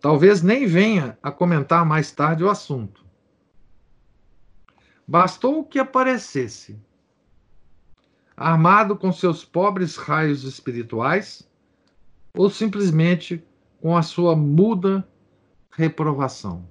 Talvez 0.00 0.42
nem 0.42 0.64
venha 0.64 1.18
a 1.20 1.32
comentar 1.32 1.84
mais 1.84 2.12
tarde 2.12 2.44
o 2.44 2.48
assunto. 2.48 3.03
Bastou 5.06 5.64
que 5.64 5.78
aparecesse, 5.78 6.78
armado 8.36 8.96
com 8.96 9.12
seus 9.12 9.44
pobres 9.44 9.96
raios 9.96 10.44
espirituais, 10.44 11.48
ou 12.34 12.50
simplesmente 12.50 13.44
com 13.80 13.96
a 13.96 14.02
sua 14.02 14.34
muda 14.34 15.06
reprovação. 15.70 16.66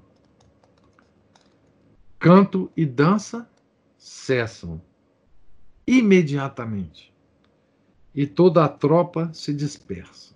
Canto 2.20 2.72
e 2.76 2.86
dança 2.86 3.50
cessam 3.98 4.82
imediatamente 5.86 7.14
e 8.16 8.26
toda 8.26 8.64
a 8.64 8.70
tropa 8.70 9.30
se 9.34 9.54
dispersa. 9.54 10.34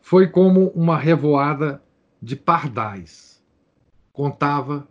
Foi 0.00 0.28
como 0.28 0.68
uma 0.70 0.96
revoada 0.96 1.82
de 2.20 2.36
pardais, 2.36 3.37
contava 4.18 4.84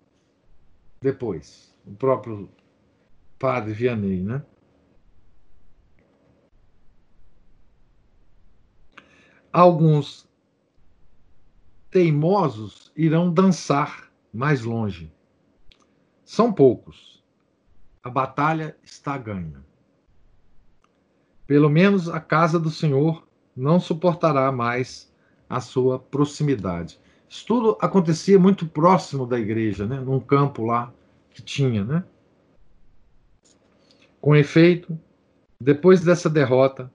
depois. 1.02 1.76
o 1.86 1.94
próprio 1.94 2.50
padre 3.38 3.74
Vianney, 3.74 4.24
né? 4.24 4.42
Alguns 9.52 10.30
teimosos 11.92 12.90
irão 12.96 13.30
dançar 13.30 14.10
mais 14.34 14.64
longe. 14.64 15.14
São 16.24 16.54
poucos. 16.54 17.22
A 18.02 18.10
batalha 18.10 18.78
está 18.82 19.18
ganha. 19.18 19.62
Pelo 21.46 21.70
menos 21.70 22.08
a 22.08 22.22
casa 22.22 22.58
do 22.58 22.70
Senhor 22.70 23.28
não 23.54 23.78
suportará 23.78 24.54
mais 24.54 25.14
a 25.50 25.60
sua 25.60 26.00
proximidade. 26.00 26.98
Isso 27.30 27.46
tudo 27.46 27.78
acontecia 27.82 28.40
muito 28.40 28.66
próximo 28.66 29.26
da 29.26 29.38
igreja, 29.38 29.86
né? 29.86 30.00
num 30.00 30.20
campo 30.20 30.64
lá 30.66 30.94
que 31.32 31.42
tinha. 31.42 31.84
Né? 31.84 32.04
Com 34.22 34.36
efeito, 34.36 34.98
depois 35.60 36.02
dessa 36.02 36.30
derrota, 36.30 36.92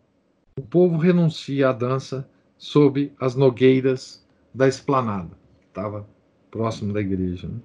o 0.59 0.63
povo 0.63 0.97
renuncia 0.97 1.69
à 1.69 1.73
dança 1.73 2.29
sob 2.57 3.13
as 3.21 3.35
nogueiras 3.35 4.27
da 4.55 4.67
esplanada. 4.67 5.37
Estava 5.69 6.09
próximo 6.51 6.93
da 6.93 7.01
igreja. 7.01 7.49
Né? 7.49 7.61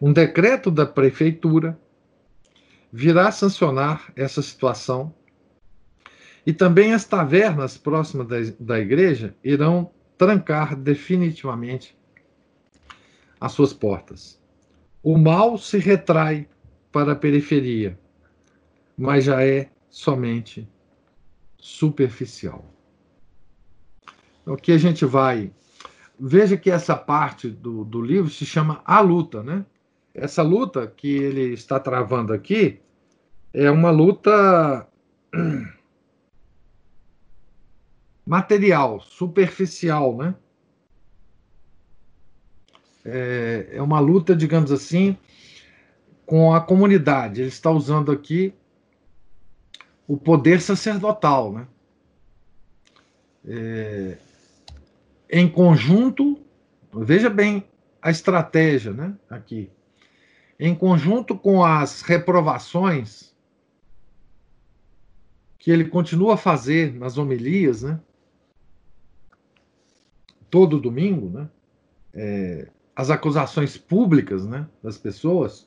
Um 0.00 0.12
decreto 0.12 0.70
da 0.70 0.84
prefeitura 0.84 1.78
virá 2.92 3.30
sancionar 3.30 4.12
essa 4.16 4.42
situação 4.42 5.14
e 6.44 6.52
também 6.52 6.92
as 6.92 7.04
tavernas 7.04 7.78
próximas 7.78 8.52
da 8.58 8.80
igreja 8.80 9.34
irão 9.44 9.90
trancar 10.22 10.76
definitivamente 10.76 11.98
as 13.40 13.50
suas 13.50 13.72
portas. 13.72 14.40
O 15.02 15.18
mal 15.18 15.58
se 15.58 15.78
retrai 15.78 16.48
para 16.92 17.10
a 17.10 17.16
periferia, 17.16 17.98
mas 18.96 19.24
já 19.24 19.44
é 19.44 19.68
somente 19.90 20.68
superficial. 21.58 22.64
O 24.46 24.54
que 24.54 24.70
a 24.70 24.78
gente 24.78 25.04
vai. 25.04 25.52
Veja 26.20 26.56
que 26.56 26.70
essa 26.70 26.94
parte 26.94 27.48
do, 27.50 27.84
do 27.84 28.00
livro 28.00 28.30
se 28.30 28.46
chama 28.46 28.80
A 28.84 29.00
Luta, 29.00 29.42
né? 29.42 29.66
Essa 30.14 30.42
luta 30.42 30.86
que 30.86 31.08
ele 31.08 31.52
está 31.52 31.80
travando 31.80 32.32
aqui 32.32 32.78
é 33.52 33.68
uma 33.68 33.90
luta 33.90 34.86
material, 38.26 39.00
superficial, 39.00 40.16
né? 40.16 40.34
É, 43.04 43.70
é 43.72 43.82
uma 43.82 43.98
luta, 43.98 44.34
digamos 44.34 44.70
assim, 44.70 45.16
com 46.24 46.54
a 46.54 46.60
comunidade. 46.60 47.40
Ele 47.40 47.48
está 47.48 47.70
usando 47.70 48.12
aqui 48.12 48.54
o 50.06 50.16
poder 50.16 50.60
sacerdotal, 50.60 51.52
né? 51.52 51.66
É, 53.44 54.18
em 55.28 55.48
conjunto, 55.48 56.40
veja 56.92 57.28
bem 57.28 57.64
a 58.00 58.10
estratégia, 58.10 58.92
né? 58.92 59.16
Aqui, 59.28 59.70
em 60.60 60.74
conjunto 60.74 61.36
com 61.36 61.64
as 61.64 62.02
reprovações 62.02 63.34
que 65.58 65.70
ele 65.70 65.86
continua 65.86 66.34
a 66.34 66.36
fazer 66.36 66.94
nas 66.94 67.18
homilias, 67.18 67.82
né? 67.82 68.00
Todo 70.52 70.78
domingo, 70.78 71.30
né? 71.30 71.48
É, 72.12 72.68
as 72.94 73.08
acusações 73.08 73.78
públicas, 73.78 74.46
né, 74.46 74.68
das 74.82 74.98
pessoas, 74.98 75.66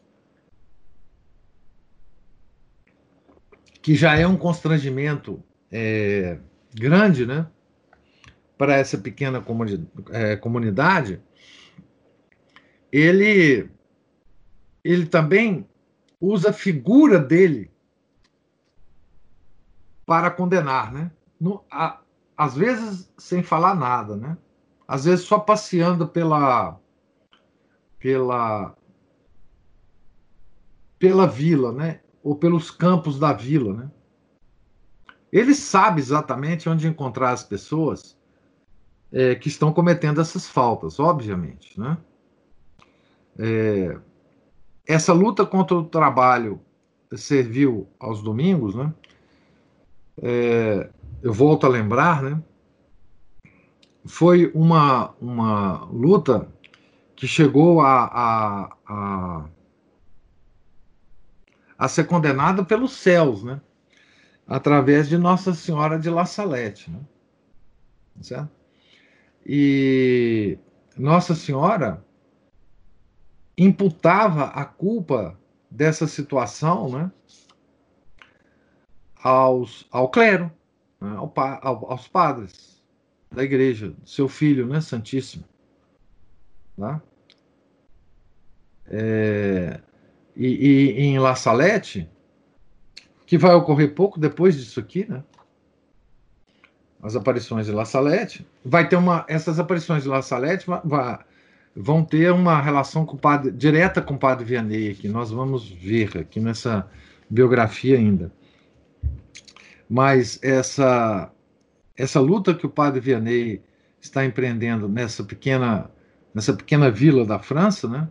que 3.81 3.95
já 3.95 4.15
é 4.15 4.27
um 4.27 4.37
constrangimento 4.37 5.43
é, 5.71 6.37
grande, 6.71 7.25
né, 7.25 7.47
para 8.59 8.75
essa 8.75 8.95
pequena 8.95 9.41
comuni 9.41 9.89
é, 10.11 10.35
comunidade, 10.35 11.19
ele 12.91 13.67
ele 14.83 15.07
também 15.07 15.67
usa 16.21 16.51
a 16.51 16.53
figura 16.53 17.17
dele 17.17 17.71
para 20.05 20.29
condenar, 20.29 20.93
né? 20.93 21.11
No, 21.41 21.65
a, 21.71 21.99
às 22.37 22.55
vezes 22.55 23.11
sem 23.17 23.41
falar 23.41 23.73
nada, 23.73 24.15
né? 24.15 24.37
Às 24.87 25.05
vezes 25.05 25.25
só 25.25 25.39
passeando 25.39 26.07
pela 26.07 26.79
pela 27.99 28.75
pela 30.99 31.27
vila, 31.27 31.71
né? 31.71 31.99
Ou 32.23 32.35
pelos 32.35 32.71
campos 32.71 33.19
da 33.19 33.33
vila, 33.33 33.73
né? 33.73 33.91
Ele 35.31 35.53
sabe 35.53 35.99
exatamente 35.99 36.69
onde 36.69 36.87
encontrar 36.87 37.31
as 37.31 37.43
pessoas 37.43 38.17
é, 39.11 39.35
que 39.35 39.47
estão 39.47 39.73
cometendo 39.73 40.21
essas 40.21 40.47
faltas, 40.47 40.99
obviamente, 40.99 41.79
né? 41.79 41.97
É, 43.37 43.99
essa 44.87 45.11
luta 45.13 45.45
contra 45.45 45.75
o 45.75 45.83
trabalho 45.83 46.61
servil 47.15 47.87
aos 47.99 48.21
domingos, 48.21 48.75
né? 48.75 48.93
É, 50.21 50.89
eu 51.21 51.33
volto 51.33 51.65
a 51.65 51.69
lembrar, 51.69 52.21
né? 52.21 52.41
Foi 54.05 54.51
uma, 54.53 55.13
uma 55.19 55.85
luta 55.85 56.47
que 57.15 57.27
chegou 57.27 57.81
a, 57.81 58.05
a, 58.05 58.77
a, 58.87 59.49
a 61.77 61.87
ser 61.87 62.05
condenada 62.05 62.63
pelos 62.63 62.93
céus, 62.93 63.43
né? 63.43 63.59
através 64.47 65.09
de 65.09 65.17
Nossa 65.17 65.53
Senhora 65.53 65.97
de 65.97 66.09
La 66.09 66.25
Salette. 66.25 66.91
Né? 66.91 66.99
Certo? 68.21 68.51
E 69.45 70.59
Nossa 70.95 71.33
Senhora 71.33 72.05
imputava 73.57 74.45
a 74.45 74.65
culpa 74.65 75.39
dessa 75.71 76.07
situação 76.07 76.89
né, 76.89 77.11
aos, 79.23 79.87
ao 79.89 80.09
clero, 80.09 80.51
né, 80.99 81.15
ao, 81.17 81.91
aos 81.91 82.07
padres 82.07 82.74
da 83.31 83.43
igreja, 83.43 83.93
seu 84.05 84.27
filho, 84.27 84.67
né, 84.67 84.81
Santíssimo. 84.81 85.43
Tá? 86.77 87.01
É, 88.87 89.79
e, 90.35 90.47
e, 90.47 91.01
em 91.01 91.19
La 91.19 91.35
Salette, 91.35 92.09
que 93.25 93.37
vai 93.37 93.53
ocorrer 93.55 93.93
pouco 93.93 94.19
depois 94.19 94.55
disso 94.55 94.79
aqui, 94.79 95.05
né? 95.09 95.23
As 97.01 97.15
aparições 97.15 97.67
de 97.67 97.71
La 97.71 97.85
Salette, 97.85 98.45
vai 98.63 98.87
ter 98.87 98.95
uma, 98.95 99.25
essas 99.27 99.59
aparições 99.59 100.03
de 100.03 100.09
La 100.09 100.21
Salette 100.21 100.65
vai, 100.83 101.19
vão 101.75 102.03
ter 102.03 102.31
uma 102.31 102.59
relação 102.61 103.05
com 103.05 103.17
padre, 103.17 103.51
direta 103.51 104.01
com 104.01 104.15
o 104.15 104.19
Padre 104.19 104.45
Vianney 104.45 104.89
aqui. 104.89 105.07
Nós 105.07 105.29
vamos 105.29 105.69
ver 105.69 106.17
aqui 106.17 106.39
nessa 106.39 106.89
biografia 107.29 107.97
ainda. 107.97 108.31
Mas 109.87 110.39
essa 110.41 111.31
essa 111.97 112.19
luta 112.19 112.53
que 112.53 112.65
o 112.65 112.69
padre 112.69 112.99
Vianney 112.99 113.61
está 114.01 114.25
empreendendo 114.25 114.87
nessa 114.87 115.23
pequena, 115.23 115.89
nessa 116.33 116.53
pequena 116.53 116.91
vila 116.91 117.25
da 117.25 117.39
França, 117.39 117.87
né, 117.87 118.07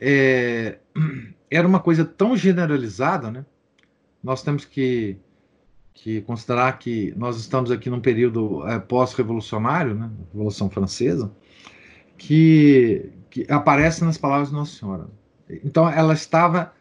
é, 0.00 0.78
era 1.50 1.66
uma 1.66 1.80
coisa 1.80 2.04
tão 2.04 2.36
generalizada, 2.36 3.30
né? 3.30 3.44
Nós 4.22 4.42
temos 4.42 4.64
que, 4.64 5.16
que 5.94 6.20
considerar 6.22 6.78
que 6.78 7.12
nós 7.16 7.38
estamos 7.38 7.70
aqui 7.70 7.88
num 7.88 8.00
período 8.00 8.66
é, 8.66 8.78
pós-revolucionário, 8.78 9.94
né, 9.94 10.10
Revolução 10.32 10.68
Francesa, 10.68 11.30
que, 12.16 13.10
que 13.30 13.46
aparece 13.48 14.04
nas 14.04 14.18
palavras 14.18 14.48
de 14.48 14.54
Nossa 14.54 14.78
Senhora. 14.78 15.08
Então, 15.64 15.88
ela 15.88 16.12
estava 16.12 16.72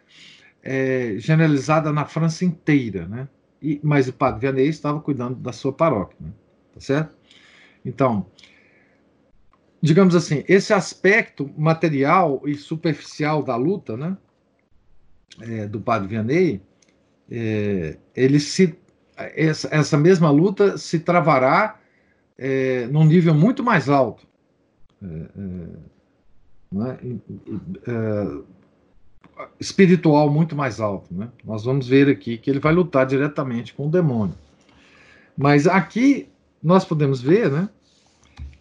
é, 0.62 1.16
generalizada 1.18 1.93
na 1.93 2.05
França 2.05 2.43
inteira, 2.43 3.08
né? 3.08 3.28
E, 3.62 3.80
mas 3.84 4.08
o 4.08 4.14
padre 4.14 4.41
Vianney 4.41 4.68
estava 4.68 4.99
cuidando 4.99 5.36
da 5.36 5.51
sua 5.51 5.74
paróquia, 5.74 6.18
né? 6.20 6.32
tá 6.74 6.80
certo? 6.80 7.16
Então, 7.84 8.26
digamos 9.82 10.16
assim, 10.16 10.43
esse 10.47 10.74
aspecto 10.74 11.49
material 11.58 12.41
e 12.45 12.55
superficial 12.55 13.41
da 13.43 13.55
luta, 13.55 13.95
né, 13.95 14.18
é, 15.41 15.68
do 15.68 15.80
padre 15.80 16.08
Vianney, 16.08 16.62
é, 17.30 17.97
ele 18.16 18.39
se 18.39 18.78
essa, 19.16 19.68
essa, 19.72 19.97
mesma 19.97 20.30
luta 20.30 20.78
se 20.78 20.99
travará 20.99 21.80
é, 22.38 22.86
num 22.88 23.03
nível 23.03 23.34
muito 23.34 23.64
mais 23.64 23.89
alto. 23.89 24.28
É, 25.01 25.08
é, 26.76 26.88
é? 26.89 27.08
é 27.88 28.57
espiritual 29.60 30.30
muito 30.30 30.56
mais 30.56 30.80
alto. 30.80 31.14
Né? 31.14 31.30
Nós 31.44 31.64
vamos 31.64 31.88
ver 31.88 32.10
aqui 32.10 32.38
que 32.38 32.50
ele 32.50 32.60
vai 32.60 32.74
lutar 32.74 33.06
diretamente 33.06 33.74
com 33.74 33.88
o 33.88 33.92
demônio. 33.92 34.36
Mas 35.38 35.68
aqui 35.68 36.30
nós 36.62 36.84
podemos 36.84 37.22
ver 37.22 37.52
né, 37.52 37.70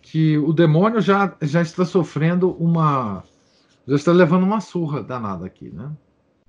que 0.03 0.37
o 0.39 0.53
demônio 0.53 1.01
já, 1.01 1.35
já 1.43 1.63
está 1.63 1.85
sofrendo 1.85 2.51
uma, 2.53 3.25
já 3.87 3.97
está 3.97 4.13
levando 4.13 4.43
uma 4.43 4.61
surra 4.61 5.03
danada 5.03 5.47
aqui, 5.47 5.71
né? 5.71 5.91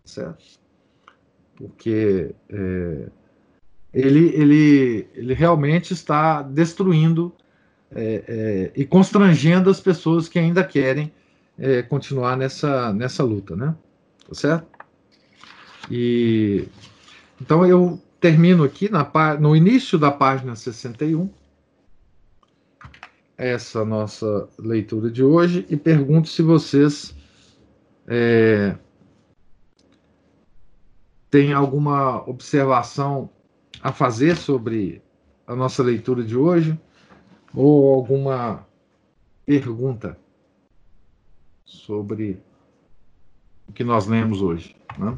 Certo? 0.04 0.44
Porque 1.56 2.36
é, 2.50 3.10
ele, 3.94 4.28
ele, 4.36 5.08
ele 5.16 5.34
realmente 5.34 5.94
está 5.94 6.42
destruindo 6.42 7.34
é, 7.92 8.24
é, 8.28 8.72
e 8.76 8.86
constrangendo 8.86 9.70
as 9.70 9.80
pessoas 9.80 10.28
que 10.28 10.38
ainda 10.38 10.64
querem 10.64 11.12
é, 11.58 11.82
continuar 11.82 12.38
nessa, 12.38 12.94
nessa 12.94 13.24
luta, 13.24 13.56
né? 13.56 13.76
Tá 14.28 14.34
certo? 14.34 14.68
E 15.90 16.68
então 17.42 17.66
eu 17.66 18.02
termino 18.20 18.64
aqui 18.64 18.90
na, 18.90 19.10
no 19.40 19.56
início 19.56 19.98
da 19.98 20.12
página 20.12 20.56
61 20.56 21.30
essa 23.38 23.86
nossa 23.86 24.50
leitura 24.58 25.12
de 25.12 25.24
hoje 25.24 25.66
e 25.70 25.78
pergunto 25.78 26.28
se 26.28 26.42
vocês 26.42 27.16
é, 28.08 28.76
têm 31.30 31.54
alguma 31.54 32.28
observação 32.28 33.30
a 33.82 33.92
fazer 33.92 34.36
sobre 34.36 35.02
a 35.46 35.56
nossa 35.56 35.84
leitura 35.84 36.24
de 36.24 36.36
hoje 36.36 36.78
ou 37.54 37.94
alguma 37.94 38.66
pergunta 39.46 40.18
sobre 41.64 42.42
que 43.74 43.84
nós 43.84 44.08
lemos 44.08 44.42
hoje. 44.42 44.76
Né? 44.98 45.18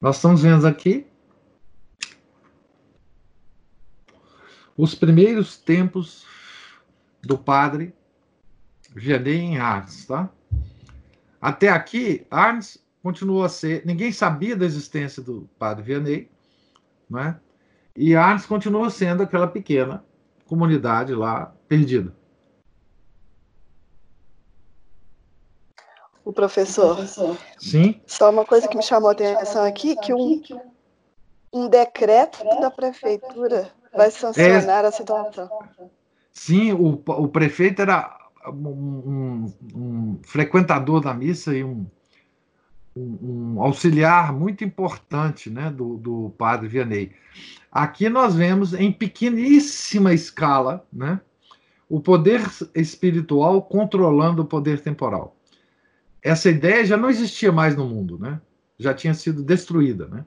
Nós 0.00 0.16
estamos 0.16 0.42
vendo 0.42 0.66
aqui 0.66 1.06
os 4.76 4.94
primeiros 4.94 5.56
tempos 5.56 6.26
do 7.22 7.38
padre 7.38 7.94
Vianney 8.94 9.38
em 9.38 9.58
Arnes, 9.58 10.06
tá? 10.06 10.30
Até 11.40 11.68
aqui, 11.68 12.26
Arnes 12.30 12.78
continuou 13.02 13.44
a 13.44 13.48
ser. 13.48 13.84
Ninguém 13.86 14.12
sabia 14.12 14.56
da 14.56 14.64
existência 14.64 15.22
do 15.22 15.48
padre 15.58 15.84
Vianney, 15.84 16.30
né? 17.08 17.38
E 17.96 18.14
Arnes 18.14 18.46
continua 18.46 18.90
sendo 18.90 19.22
aquela 19.22 19.46
pequena 19.46 20.04
comunidade 20.46 21.14
lá 21.14 21.54
perdida. 21.68 22.14
O 26.26 26.32
professor. 26.32 26.98
Sim. 27.56 28.00
Só 28.04 28.30
uma 28.30 28.44
coisa 28.44 28.66
que 28.66 28.76
me 28.76 28.82
chamou 28.82 29.10
a 29.10 29.12
atenção 29.12 29.64
aqui, 29.64 29.94
que 29.94 30.12
um, 30.12 30.42
um 31.52 31.68
decreto 31.68 32.44
da 32.60 32.68
prefeitura 32.68 33.70
vai 33.94 34.10
sancionar 34.10 34.84
é, 34.84 34.88
a 34.88 34.90
situação. 34.90 35.48
Sim, 36.32 36.72
o, 36.72 37.00
o 37.06 37.28
prefeito 37.28 37.80
era 37.80 38.18
um, 38.48 38.68
um, 38.68 39.54
um 39.72 40.18
frequentador 40.24 41.00
da 41.00 41.14
missa 41.14 41.54
e 41.54 41.62
um, 41.62 41.86
um, 42.96 43.62
auxiliar 43.62 44.32
muito 44.32 44.64
importante 44.64 45.48
né, 45.48 45.70
do, 45.70 45.96
do 45.96 46.34
padre 46.36 46.66
Vianney. 46.66 47.12
Aqui 47.70 48.08
nós 48.08 48.34
vemos 48.34 48.74
em 48.74 48.90
pequeníssima 48.90 50.12
escala 50.12 50.84
né, 50.92 51.20
o 51.88 52.00
poder 52.00 52.40
espiritual 52.74 53.62
controlando 53.62 54.42
o 54.42 54.46
poder 54.46 54.80
temporal. 54.80 55.35
Essa 56.26 56.50
ideia 56.50 56.84
já 56.84 56.96
não 56.96 57.08
existia 57.08 57.52
mais 57.52 57.76
no 57.76 57.86
mundo, 57.86 58.18
né? 58.18 58.40
já 58.76 58.92
tinha 58.92 59.14
sido 59.14 59.44
destruída. 59.44 60.08
Né? 60.08 60.26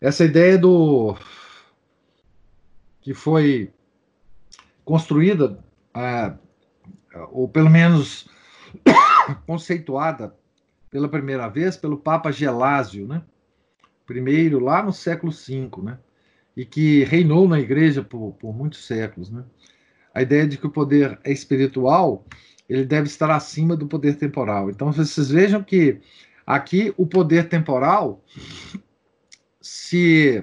Essa 0.00 0.24
ideia 0.24 0.56
do 0.56 1.14
que 3.02 3.12
foi 3.12 3.74
construída, 4.86 5.62
é, 5.94 6.34
ou 7.30 7.46
pelo 7.46 7.68
menos 7.68 8.26
conceituada 9.46 10.34
pela 10.88 11.10
primeira 11.10 11.46
vez 11.46 11.76
pelo 11.76 11.98
Papa 11.98 12.32
Gelásio, 12.32 13.06
né? 13.06 13.22
primeiro 14.06 14.58
lá 14.60 14.82
no 14.82 14.94
século 14.94 15.30
V, 15.30 15.82
né? 15.82 15.98
e 16.56 16.64
que 16.64 17.04
reinou 17.04 17.46
na 17.46 17.60
igreja 17.60 18.02
por, 18.02 18.32
por 18.32 18.54
muitos 18.54 18.86
séculos. 18.86 19.30
Né? 19.30 19.44
A 20.14 20.22
ideia 20.22 20.46
de 20.46 20.58
que 20.58 20.66
o 20.66 20.70
poder 20.70 21.18
espiritual 21.24 22.24
ele 22.68 22.84
deve 22.84 23.06
estar 23.06 23.30
acima 23.30 23.76
do 23.76 23.86
poder 23.86 24.16
temporal. 24.16 24.70
Então, 24.70 24.92
vocês 24.92 25.30
vejam 25.30 25.62
que 25.62 26.00
aqui 26.46 26.94
o 26.96 27.06
poder 27.06 27.48
temporal 27.48 28.22
se 29.60 30.42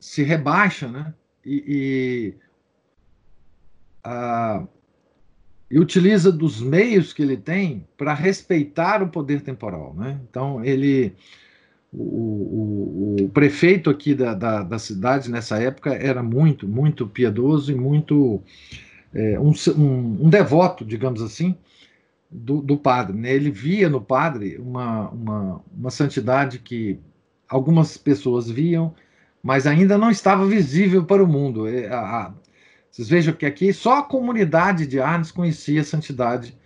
se 0.00 0.22
rebaixa, 0.22 0.88
né? 0.88 1.14
E, 1.44 1.64
e, 1.66 2.34
a, 4.02 4.66
e 5.70 5.78
utiliza 5.78 6.30
dos 6.30 6.60
meios 6.60 7.12
que 7.12 7.22
ele 7.22 7.38
tem 7.38 7.88
para 7.96 8.12
respeitar 8.12 9.02
o 9.02 9.08
poder 9.08 9.40
temporal, 9.40 9.94
né? 9.94 10.20
Então 10.28 10.62
ele 10.62 11.16
o, 11.96 13.16
o, 13.20 13.24
o 13.24 13.28
prefeito 13.28 13.88
aqui 13.88 14.14
da, 14.14 14.34
da, 14.34 14.62
da, 14.62 14.78
cidade 14.78 15.30
nessa 15.30 15.58
época 15.58 15.94
era 15.94 16.22
muito, 16.22 16.66
muito 16.66 17.06
piedoso 17.06 17.70
e 17.70 17.74
muito 17.74 18.42
é, 19.14 19.38
um, 19.38 19.52
um, 19.76 20.26
um, 20.26 20.28
devoto, 20.28 20.84
digamos 20.84 21.22
assim, 21.22 21.56
do, 22.30 22.60
do 22.60 22.76
padre. 22.76 23.16
Né? 23.16 23.32
Ele 23.32 23.50
via 23.50 23.88
no 23.88 24.00
padre 24.00 24.56
uma, 24.58 25.08
uma, 25.10 25.60
uma 25.76 25.90
santidade 25.90 26.58
que 26.58 26.98
algumas 27.48 27.96
pessoas 27.96 28.50
viam 28.50 28.94
mas 29.44 29.66
ainda 29.66 29.98
não 29.98 30.10
estava 30.10 30.46
visível 30.46 31.04
para 31.04 31.22
o 31.22 31.26
mundo. 31.26 31.68
É, 31.68 31.86
vocês 32.90 33.06
vejam 33.06 33.34
que 33.34 33.44
aqui 33.44 33.74
só 33.74 33.98
a 33.98 34.02
comunidade 34.02 34.86
de 34.86 34.98
Arnes 34.98 35.30
conhecia 35.30 35.82
a 35.82 35.84
santidade. 35.84 36.56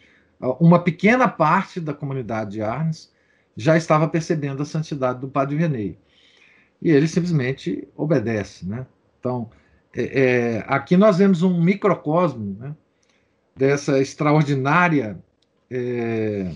Uma 0.60 0.78
pequena 0.78 1.26
parte 1.26 1.80
da 1.80 1.92
comunidade 1.92 2.52
de 2.52 2.62
Arnes 2.62 3.10
já 3.58 3.76
estava 3.76 4.06
percebendo 4.06 4.62
a 4.62 4.64
santidade 4.64 5.20
do 5.20 5.26
Padre 5.26 5.56
Vianney. 5.56 5.98
E 6.80 6.90
ele 6.92 7.08
simplesmente 7.08 7.88
obedece. 7.96 8.64
Né? 8.64 8.86
Então, 9.18 9.50
é, 9.92 10.02
é, 10.02 10.64
aqui 10.68 10.96
nós 10.96 11.18
vemos 11.18 11.42
um 11.42 11.60
microcosmo 11.60 12.56
né, 12.60 12.72
dessa 13.56 13.98
extraordinária 14.00 15.18
é, 15.68 16.52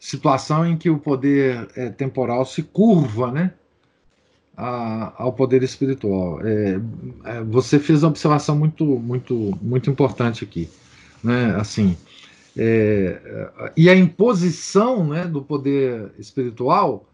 situação 0.00 0.66
em 0.66 0.78
que 0.78 0.88
o 0.88 0.98
poder 0.98 1.68
é, 1.76 1.90
temporal 1.90 2.46
se 2.46 2.62
curva, 2.62 3.30
né? 3.30 3.52
a, 4.56 5.12
ao 5.22 5.32
poder 5.34 5.62
espiritual. 5.62 6.40
É, 6.42 6.80
é, 7.24 7.42
você 7.42 7.78
fez 7.78 8.02
uma 8.02 8.08
observação 8.08 8.56
muito, 8.56 8.84
muito, 8.84 9.58
muito 9.60 9.90
importante 9.90 10.42
aqui, 10.42 10.70
né? 11.22 11.54
Assim, 11.56 11.96
é, 12.56 13.70
e 13.76 13.90
a 13.90 13.94
imposição, 13.94 15.06
né, 15.06 15.26
do 15.26 15.42
poder 15.42 16.12
espiritual 16.18 17.06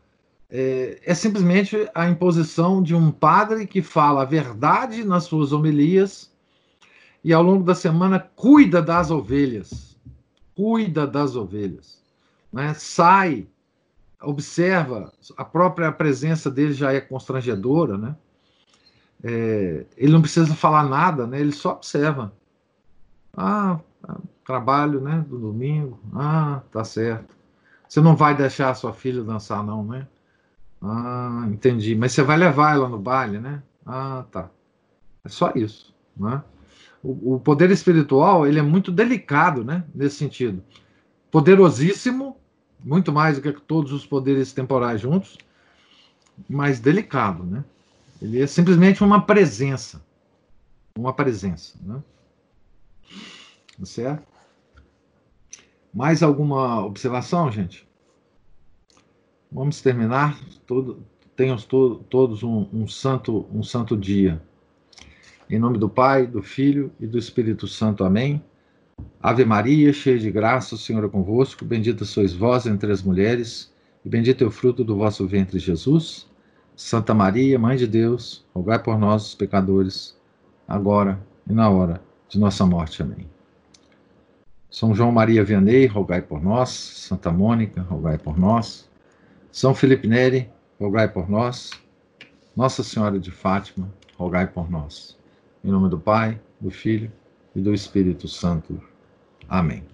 é, 0.55 1.01
é, 1.05 1.15
simplesmente 1.15 1.89
a 1.95 2.09
imposição 2.09 2.83
de 2.83 2.95
um 2.95 3.11
padre 3.11 3.67
que 3.67 3.81
fala 3.81 4.23
a 4.23 4.27
verdade 4.27 5.03
nas 5.03 5.25
suas 5.25 5.51
homilias 5.51 6.31
e 7.25 7.33
ao 7.33 7.43
longo 7.43 7.65
da 7.65 7.75
semana 7.75 8.21
cuida 8.37 8.83
das 8.83 9.11
ovelhas, 9.11 9.99
cuida 10.55 11.07
das 11.07 11.35
ovelhas, 11.37 12.03
né? 12.53 12.75
Sai 12.75 13.49
observa, 14.21 15.13
a 15.37 15.45
própria 15.45 15.91
presença 15.91 16.51
dele 16.51 16.75
já 16.75 16.93
é 16.93 17.01
constrangedora, 17.01 17.97
né? 17.97 18.15
É, 19.25 19.87
ele 19.97 20.13
não 20.13 20.21
precisa 20.21 20.55
falar 20.55 20.85
nada, 20.85 21.27
né? 21.27 21.41
Ele 21.41 21.53
só 21.53 21.73
observa. 21.73 22.33
Ah, 23.35 23.81
trabalho, 24.45 25.01
né? 25.01 25.25
Do 25.29 25.39
domingo. 25.39 25.99
Ah, 26.15 26.63
tá 26.71 26.85
certo. 26.85 27.35
Você 27.89 28.01
não 28.01 28.17
vai 28.17 28.37
deixar 28.37 28.71
a 28.71 28.75
sua 28.75 28.93
filha 28.93 29.23
dançar, 29.23 29.63
não, 29.65 29.85
né? 29.85 30.07
Ah, 30.81 31.47
entendi. 31.49 31.95
Mas 31.95 32.13
você 32.13 32.23
vai 32.23 32.37
levar 32.37 32.75
ela 32.75 32.89
no 32.89 32.99
baile, 32.99 33.39
né? 33.39 33.63
Ah, 33.87 34.25
tá. 34.31 34.51
É 35.25 35.29
só 35.29 35.53
isso, 35.55 35.95
né? 36.17 36.43
O, 37.03 37.35
o 37.35 37.41
poder 37.41 37.71
espiritual 37.71 38.47
ele 38.47 38.59
é 38.59 38.63
muito 38.63 38.91
delicado, 38.91 39.65
né? 39.65 39.85
Nesse 39.95 40.17
sentido, 40.17 40.63
poderosíssimo, 41.31 42.37
muito 42.85 43.13
mais 43.13 43.37
do 43.37 43.43
que 43.43 43.53
todos 43.61 43.93
os 43.93 44.07
poderes 44.07 44.53
temporais 44.53 45.01
juntos, 45.01 45.39
mas 46.49 46.81
delicado, 46.81 47.45
né? 47.45 47.65
Ele 48.21 48.41
é 48.41 48.47
simplesmente 48.47 49.03
uma 49.03 49.21
presença, 49.21 50.03
uma 50.97 51.13
presença, 51.13 51.77
né? 51.83 52.01
Tá 53.79 53.87
certo? 53.87 54.27
Mais 55.93 56.23
alguma 56.23 56.85
observação, 56.85 57.51
gente? 57.51 57.87
Vamos 59.51 59.81
terminar. 59.83 60.39
Todo, 60.67 61.05
tenhamos 61.37 61.65
to, 61.65 62.05
todos 62.09 62.43
um, 62.43 62.67
um, 62.73 62.89
santo, 62.89 63.47
um 63.53 63.63
santo 63.63 63.97
dia. 63.97 64.43
Em 65.51 65.59
nome 65.59 65.79
do 65.79 65.89
Pai, 65.89 66.27
do 66.27 66.43
Filho 66.43 66.91
e 66.99 67.07
do 67.07 67.19
Espírito 67.19 67.67
Santo. 67.67 68.05
Amém. 68.05 68.43
Ave 69.23 69.45
Maria, 69.45 69.93
cheia 69.93 70.19
de 70.19 70.31
graça, 70.31 70.75
o 70.75 70.79
Senhor 70.79 71.05
é 71.05 71.09
convosco. 71.09 71.65
Bendita 71.65 72.05
sois 72.05 72.33
vós 72.33 72.67
entre 72.67 72.91
as 72.91 73.03
mulheres, 73.03 73.73
e 74.05 74.09
bendito 74.09 74.43
é 74.43 74.47
o 74.47 74.51
fruto 74.51 74.83
do 74.83 74.97
vosso 74.97 75.27
ventre, 75.27 75.59
Jesus. 75.59 76.29
Santa 76.75 77.13
Maria, 77.13 77.59
Mãe 77.59 77.77
de 77.77 77.87
Deus, 77.87 78.45
rogai 78.55 78.83
por 78.83 78.99
nós, 78.99 79.27
os 79.27 79.35
pecadores, 79.35 80.17
agora 80.67 81.21
e 81.49 81.53
na 81.53 81.69
hora 81.69 82.03
de 82.29 82.39
nossa 82.39 82.65
morte. 82.65 83.03
Amém. 83.03 83.32
São 84.73 84.95
João 84.95 85.13
Maria 85.13 85.45
Vianney, 85.45 85.85
rogai 85.87 86.23
por 86.23 86.43
nós. 86.43 86.71
Santa 86.71 87.31
Mônica, 87.31 87.83
rogai 87.83 88.17
por 88.17 88.39
nós. 88.39 88.89
São 89.53 89.75
Felipe 89.75 90.09
Neri, 90.09 90.49
rogai 90.81 91.07
por 91.07 91.29
nós. 91.29 91.73
Nossa 92.57 92.83
Senhora 92.83 93.21
de 93.21 93.31
Fátima, 93.31 93.93
rogai 94.17 94.47
por 94.47 94.71
nós. 94.71 95.19
Em 95.63 95.71
nome 95.71 95.91
do 95.91 96.01
Pai, 96.01 96.41
do 96.59 96.71
Filho 96.71 97.13
e 97.55 97.61
do 97.61 97.75
Espírito 97.75 98.27
Santo. 98.27 98.83
Amém. 99.47 99.92